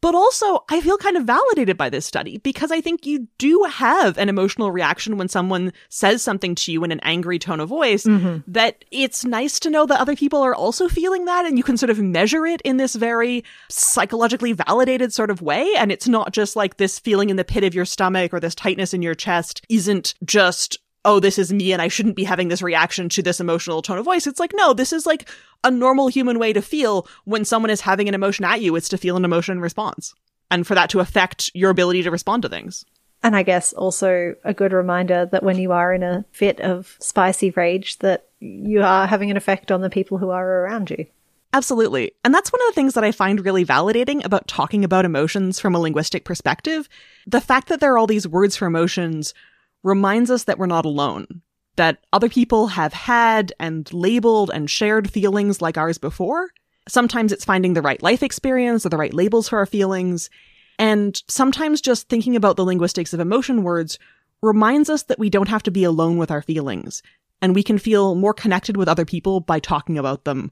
But 0.00 0.14
also, 0.16 0.64
I 0.68 0.80
feel 0.80 0.98
kind 0.98 1.16
of 1.16 1.24
validated 1.24 1.76
by 1.76 1.88
this 1.88 2.04
study 2.04 2.38
because 2.38 2.72
I 2.72 2.80
think 2.80 3.06
you 3.06 3.28
do 3.38 3.64
have 3.70 4.18
an 4.18 4.28
emotional 4.28 4.72
reaction 4.72 5.16
when 5.16 5.28
someone 5.28 5.72
says 5.88 6.22
something 6.22 6.56
to 6.56 6.72
you 6.72 6.82
in 6.82 6.90
an 6.90 7.00
angry 7.04 7.38
tone 7.38 7.60
of 7.60 7.68
voice. 7.68 8.04
Mm-hmm. 8.04 8.38
That 8.50 8.84
it's 8.90 9.24
nice 9.24 9.60
to 9.60 9.70
know 9.70 9.86
that 9.86 10.00
other 10.00 10.16
people 10.16 10.42
are 10.42 10.54
also 10.54 10.88
feeling 10.88 11.26
that 11.26 11.46
and 11.46 11.56
you 11.56 11.62
can 11.62 11.76
sort 11.76 11.90
of 11.90 12.00
measure 12.00 12.44
it 12.46 12.60
in 12.62 12.78
this 12.78 12.96
very 12.96 13.44
psychologically 13.68 14.52
validated 14.52 15.12
sort 15.12 15.30
of 15.30 15.40
way. 15.40 15.72
And 15.78 15.92
it's 15.92 16.08
not 16.08 16.32
just 16.32 16.56
like 16.56 16.78
this 16.78 16.98
feeling 16.98 17.30
in 17.30 17.36
the 17.36 17.44
pit 17.44 17.62
of 17.62 17.74
your 17.74 17.84
stomach 17.84 18.34
or 18.34 18.40
this 18.40 18.56
tightness 18.56 18.92
in 18.92 19.02
your 19.02 19.14
chest 19.14 19.64
isn't 19.68 20.14
just 20.24 20.78
oh, 21.04 21.20
this 21.20 21.38
is 21.38 21.52
me 21.52 21.72
and 21.72 21.82
I 21.82 21.88
shouldn't 21.88 22.16
be 22.16 22.24
having 22.24 22.48
this 22.48 22.62
reaction 22.62 23.08
to 23.10 23.22
this 23.22 23.40
emotional 23.40 23.82
tone 23.82 23.98
of 23.98 24.04
voice. 24.04 24.26
It's 24.26 24.40
like, 24.40 24.52
no, 24.54 24.72
this 24.72 24.92
is 24.92 25.06
like 25.06 25.28
a 25.64 25.70
normal 25.70 26.08
human 26.08 26.38
way 26.38 26.52
to 26.52 26.62
feel 26.62 27.06
when 27.24 27.44
someone 27.44 27.70
is 27.70 27.80
having 27.80 28.08
an 28.08 28.14
emotion 28.14 28.44
at 28.44 28.60
you. 28.60 28.76
It's 28.76 28.88
to 28.90 28.98
feel 28.98 29.16
an 29.16 29.24
emotion 29.24 29.52
in 29.52 29.60
response 29.60 30.14
and 30.50 30.66
for 30.66 30.74
that 30.74 30.90
to 30.90 31.00
affect 31.00 31.50
your 31.54 31.70
ability 31.70 32.02
to 32.02 32.10
respond 32.10 32.42
to 32.42 32.48
things. 32.48 32.84
And 33.22 33.36
I 33.36 33.42
guess 33.42 33.72
also 33.72 34.34
a 34.44 34.52
good 34.52 34.72
reminder 34.72 35.26
that 35.26 35.44
when 35.44 35.56
you 35.56 35.72
are 35.72 35.94
in 35.94 36.02
a 36.02 36.24
fit 36.32 36.60
of 36.60 36.96
spicy 37.00 37.50
rage, 37.50 37.98
that 38.00 38.26
you 38.40 38.82
are 38.82 39.06
having 39.06 39.30
an 39.30 39.36
effect 39.36 39.70
on 39.70 39.80
the 39.80 39.90
people 39.90 40.18
who 40.18 40.30
are 40.30 40.64
around 40.64 40.90
you. 40.90 41.06
Absolutely. 41.54 42.12
And 42.24 42.34
that's 42.34 42.50
one 42.50 42.62
of 42.62 42.68
the 42.68 42.74
things 42.74 42.94
that 42.94 43.04
I 43.04 43.12
find 43.12 43.44
really 43.44 43.64
validating 43.64 44.24
about 44.24 44.48
talking 44.48 44.84
about 44.84 45.04
emotions 45.04 45.60
from 45.60 45.74
a 45.74 45.78
linguistic 45.78 46.24
perspective. 46.24 46.88
The 47.26 47.42
fact 47.42 47.68
that 47.68 47.80
there 47.80 47.92
are 47.92 47.98
all 47.98 48.06
these 48.06 48.26
words 48.26 48.56
for 48.56 48.66
emotions 48.66 49.34
reminds 49.82 50.30
us 50.30 50.44
that 50.44 50.58
we're 50.58 50.66
not 50.66 50.84
alone, 50.84 51.42
that 51.76 51.98
other 52.12 52.28
people 52.28 52.68
have 52.68 52.92
had 52.92 53.52
and 53.58 53.92
labeled 53.92 54.50
and 54.52 54.70
shared 54.70 55.10
feelings 55.10 55.60
like 55.60 55.76
ours 55.76 55.98
before. 55.98 56.50
Sometimes 56.88 57.32
it's 57.32 57.44
finding 57.44 57.74
the 57.74 57.82
right 57.82 58.02
life 58.02 58.22
experience 58.22 58.84
or 58.84 58.88
the 58.88 58.96
right 58.96 59.14
labels 59.14 59.48
for 59.48 59.58
our 59.58 59.66
feelings. 59.66 60.30
And 60.78 61.20
sometimes 61.28 61.80
just 61.80 62.08
thinking 62.08 62.36
about 62.36 62.56
the 62.56 62.64
linguistics 62.64 63.12
of 63.12 63.20
emotion 63.20 63.62
words 63.62 63.98
reminds 64.42 64.90
us 64.90 65.04
that 65.04 65.18
we 65.18 65.30
don't 65.30 65.48
have 65.48 65.62
to 65.64 65.70
be 65.70 65.84
alone 65.84 66.18
with 66.18 66.30
our 66.30 66.42
feelings 66.42 67.02
and 67.42 67.54
we 67.54 67.62
can 67.62 67.76
feel 67.76 68.14
more 68.14 68.32
connected 68.32 68.76
with 68.76 68.88
other 68.88 69.04
people 69.04 69.40
by 69.40 69.58
talking 69.58 69.98
about 69.98 70.24
them, 70.24 70.50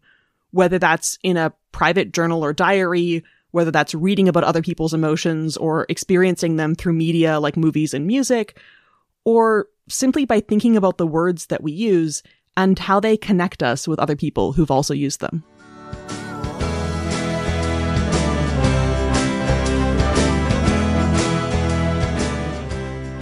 whether 0.50 0.78
that's 0.78 1.18
in 1.22 1.36
a 1.36 1.52
private 1.70 2.12
journal 2.12 2.44
or 2.44 2.52
diary, 2.52 3.24
whether 3.52 3.70
that's 3.70 3.94
reading 3.94 4.28
about 4.28 4.44
other 4.44 4.60
people's 4.60 4.92
emotions 4.92 5.56
or 5.56 5.86
experiencing 5.88 6.56
them 6.56 6.74
through 6.74 6.92
media 6.92 7.38
like 7.38 7.56
movies 7.56 7.94
and 7.94 8.06
music, 8.06 8.58
or 9.24 9.66
simply 9.88 10.24
by 10.24 10.40
thinking 10.40 10.76
about 10.76 10.98
the 10.98 11.06
words 11.06 11.46
that 11.46 11.62
we 11.62 11.72
use 11.72 12.22
and 12.56 12.78
how 12.78 13.00
they 13.00 13.16
connect 13.16 13.62
us 13.62 13.86
with 13.88 13.98
other 13.98 14.16
people 14.16 14.52
who've 14.52 14.70
also 14.70 14.94
used 14.94 15.20
them. 15.20 15.44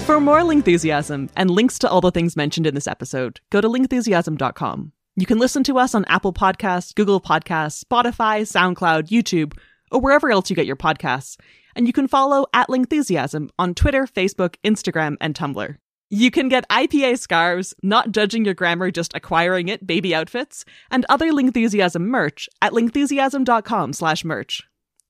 For 0.09 0.21
more 0.21 0.41
Lingthusiasm 0.41 1.29
and 1.37 1.51
links 1.51 1.79
to 1.81 1.89
all 1.89 2.01
the 2.01 2.11
things 2.11 2.35
mentioned 2.35 2.67
in 2.67 2.75
this 2.75 2.87
episode, 2.87 3.41
go 3.51 3.61
to 3.61 3.69
lingthusiasm.com. 3.69 4.93
You 5.17 5.27
can 5.27 5.39
listen 5.39 5.63
to 5.65 5.79
us 5.79 5.95
on 5.95 6.05
Apple 6.07 6.33
Podcasts, 6.33 6.95
Google 6.95 7.21
Podcasts, 7.21 7.85
Spotify, 7.85 8.43
SoundCloud, 8.43 9.09
YouTube, 9.09 9.59
or 9.93 10.01
wherever 10.01 10.31
else 10.31 10.49
you 10.49 10.57
get 10.57 10.67
your 10.67 10.77
podcasts. 10.77 11.37
And 11.77 11.87
you 11.87 11.93
can 11.93 12.09
follow 12.09 12.47
at 12.55 12.69
Lingthusiasm 12.69 13.51
on 13.59 13.75
Twitter, 13.75 14.07
Facebook, 14.07 14.55
Instagram, 14.65 15.17
and 15.21 15.35
Tumblr. 15.35 15.77
You 16.11 16.31
can 16.31 16.49
get 16.49 16.69
IPA 16.71 17.19
scarves, 17.19 17.75
not 17.83 18.13
judging 18.13 18.47
your 18.47 18.55
grammar, 18.55 18.91
just 18.91 19.15
acquiring 19.15 19.69
it, 19.69 19.87
baby 19.87 20.15
outfits, 20.15 20.65
and 20.91 21.05
other 21.09 21.33
Lingthusiasm 21.33 22.01
merch 22.01 22.49
at 22.63 22.73
lingthusiasm.com 22.73 23.93
slash 23.93 24.25
merch. 24.25 24.63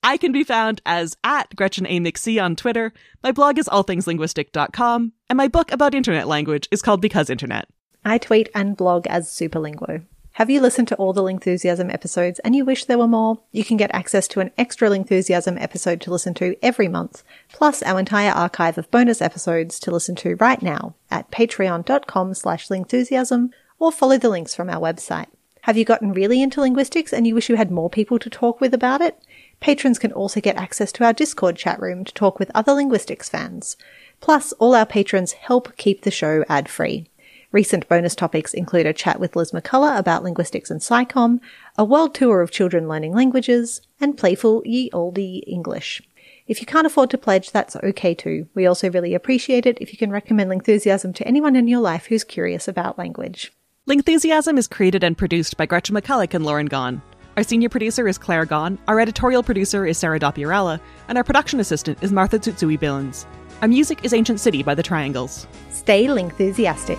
I 0.02 0.16
can 0.16 0.32
be 0.32 0.42
found 0.42 0.80
as 0.84 1.16
at 1.22 1.54
Gretchen 1.54 1.86
A. 1.86 2.00
McC 2.00 2.42
on 2.42 2.56
Twitter. 2.56 2.92
My 3.22 3.30
blog 3.30 3.58
is 3.58 3.68
allthingslinguistic.com, 3.68 5.12
and 5.28 5.36
my 5.36 5.46
book 5.46 5.70
about 5.70 5.94
internet 5.94 6.26
language 6.26 6.68
is 6.72 6.82
called 6.82 7.00
Because 7.00 7.30
Internet. 7.30 7.68
I 8.04 8.18
tweet 8.18 8.48
and 8.52 8.76
blog 8.76 9.06
as 9.06 9.28
Superlinguo. 9.28 10.04
Have 10.38 10.50
you 10.50 10.60
listened 10.60 10.86
to 10.86 10.94
all 10.94 11.12
the 11.12 11.20
Lingthusiasm 11.24 11.92
episodes 11.92 12.38
and 12.38 12.54
you 12.54 12.64
wish 12.64 12.84
there 12.84 12.96
were 12.96 13.08
more? 13.08 13.40
You 13.50 13.64
can 13.64 13.76
get 13.76 13.92
access 13.92 14.28
to 14.28 14.38
an 14.38 14.52
extra 14.56 14.88
Lingthusiasm 14.88 15.60
episode 15.60 16.00
to 16.02 16.12
listen 16.12 16.32
to 16.34 16.54
every 16.62 16.86
month, 16.86 17.24
plus 17.52 17.82
our 17.82 17.98
entire 17.98 18.30
archive 18.30 18.78
of 18.78 18.88
bonus 18.92 19.20
episodes 19.20 19.80
to 19.80 19.90
listen 19.90 20.14
to 20.14 20.36
right 20.36 20.62
now 20.62 20.94
at 21.10 21.32
patreon.com 21.32 22.34
slash 22.34 22.68
lingthusiasm 22.68 23.50
or 23.80 23.90
follow 23.90 24.16
the 24.16 24.28
links 24.28 24.54
from 24.54 24.70
our 24.70 24.80
website. 24.80 25.26
Have 25.62 25.76
you 25.76 25.84
gotten 25.84 26.12
really 26.12 26.40
into 26.40 26.60
linguistics 26.60 27.12
and 27.12 27.26
you 27.26 27.34
wish 27.34 27.48
you 27.48 27.56
had 27.56 27.72
more 27.72 27.90
people 27.90 28.20
to 28.20 28.30
talk 28.30 28.60
with 28.60 28.72
about 28.72 29.00
it? 29.00 29.20
Patrons 29.58 29.98
can 29.98 30.12
also 30.12 30.40
get 30.40 30.54
access 30.54 30.92
to 30.92 31.04
our 31.04 31.12
Discord 31.12 31.56
chat 31.56 31.80
room 31.80 32.04
to 32.04 32.14
talk 32.14 32.38
with 32.38 32.52
other 32.54 32.74
linguistics 32.74 33.28
fans. 33.28 33.76
Plus, 34.20 34.52
all 34.60 34.76
our 34.76 34.86
patrons 34.86 35.32
help 35.32 35.76
keep 35.76 36.02
the 36.02 36.12
show 36.12 36.44
ad 36.48 36.68
free. 36.68 37.08
Recent 37.50 37.88
bonus 37.88 38.14
topics 38.14 38.52
include 38.52 38.84
a 38.84 38.92
chat 38.92 39.18
with 39.18 39.34
Liz 39.34 39.52
McCulloch 39.52 39.98
about 39.98 40.22
linguistics 40.22 40.70
and 40.70 40.82
psychom, 40.82 41.40
a 41.78 41.84
world 41.84 42.14
tour 42.14 42.42
of 42.42 42.50
children 42.50 42.88
learning 42.88 43.14
languages, 43.14 43.80
and 43.98 44.18
playful 44.18 44.62
ye 44.66 44.90
olde 44.92 45.18
English. 45.18 46.02
If 46.46 46.60
you 46.60 46.66
can't 46.66 46.86
afford 46.86 47.08
to 47.08 47.16
pledge, 47.16 47.50
that's 47.50 47.74
okay 47.76 48.14
too. 48.14 48.48
We 48.54 48.66
also 48.66 48.90
really 48.90 49.14
appreciate 49.14 49.64
it 49.64 49.78
if 49.80 49.92
you 49.92 49.98
can 49.98 50.10
recommend 50.10 50.50
Lingthusiasm 50.50 51.14
to 51.14 51.26
anyone 51.26 51.56
in 51.56 51.68
your 51.68 51.80
life 51.80 52.06
who's 52.06 52.22
curious 52.22 52.68
about 52.68 52.98
language. 52.98 53.50
Lingthusiasm 53.88 54.58
is 54.58 54.68
created 54.68 55.02
and 55.02 55.16
produced 55.16 55.56
by 55.56 55.64
Gretchen 55.64 55.96
McCulloch 55.96 56.34
and 56.34 56.44
Lauren 56.44 56.68
Gawne. 56.68 57.00
Our 57.38 57.44
senior 57.44 57.70
producer 57.70 58.06
is 58.08 58.18
Claire 58.18 58.44
Gawne, 58.44 58.76
our 58.88 59.00
editorial 59.00 59.42
producer 59.42 59.86
is 59.86 59.96
Sarah 59.96 60.20
Dopierala, 60.20 60.80
and 61.08 61.16
our 61.16 61.24
production 61.24 61.60
assistant 61.60 61.96
is 62.02 62.12
Martha 62.12 62.38
Tsutsui 62.38 62.78
Billins. 62.78 63.24
Our 63.60 63.66
music 63.66 64.04
is 64.04 64.12
Ancient 64.12 64.38
City 64.38 64.62
by 64.62 64.76
The 64.76 64.84
Triangles. 64.84 65.48
Stay 65.70 66.06
Lingthusiastic. 66.06 66.98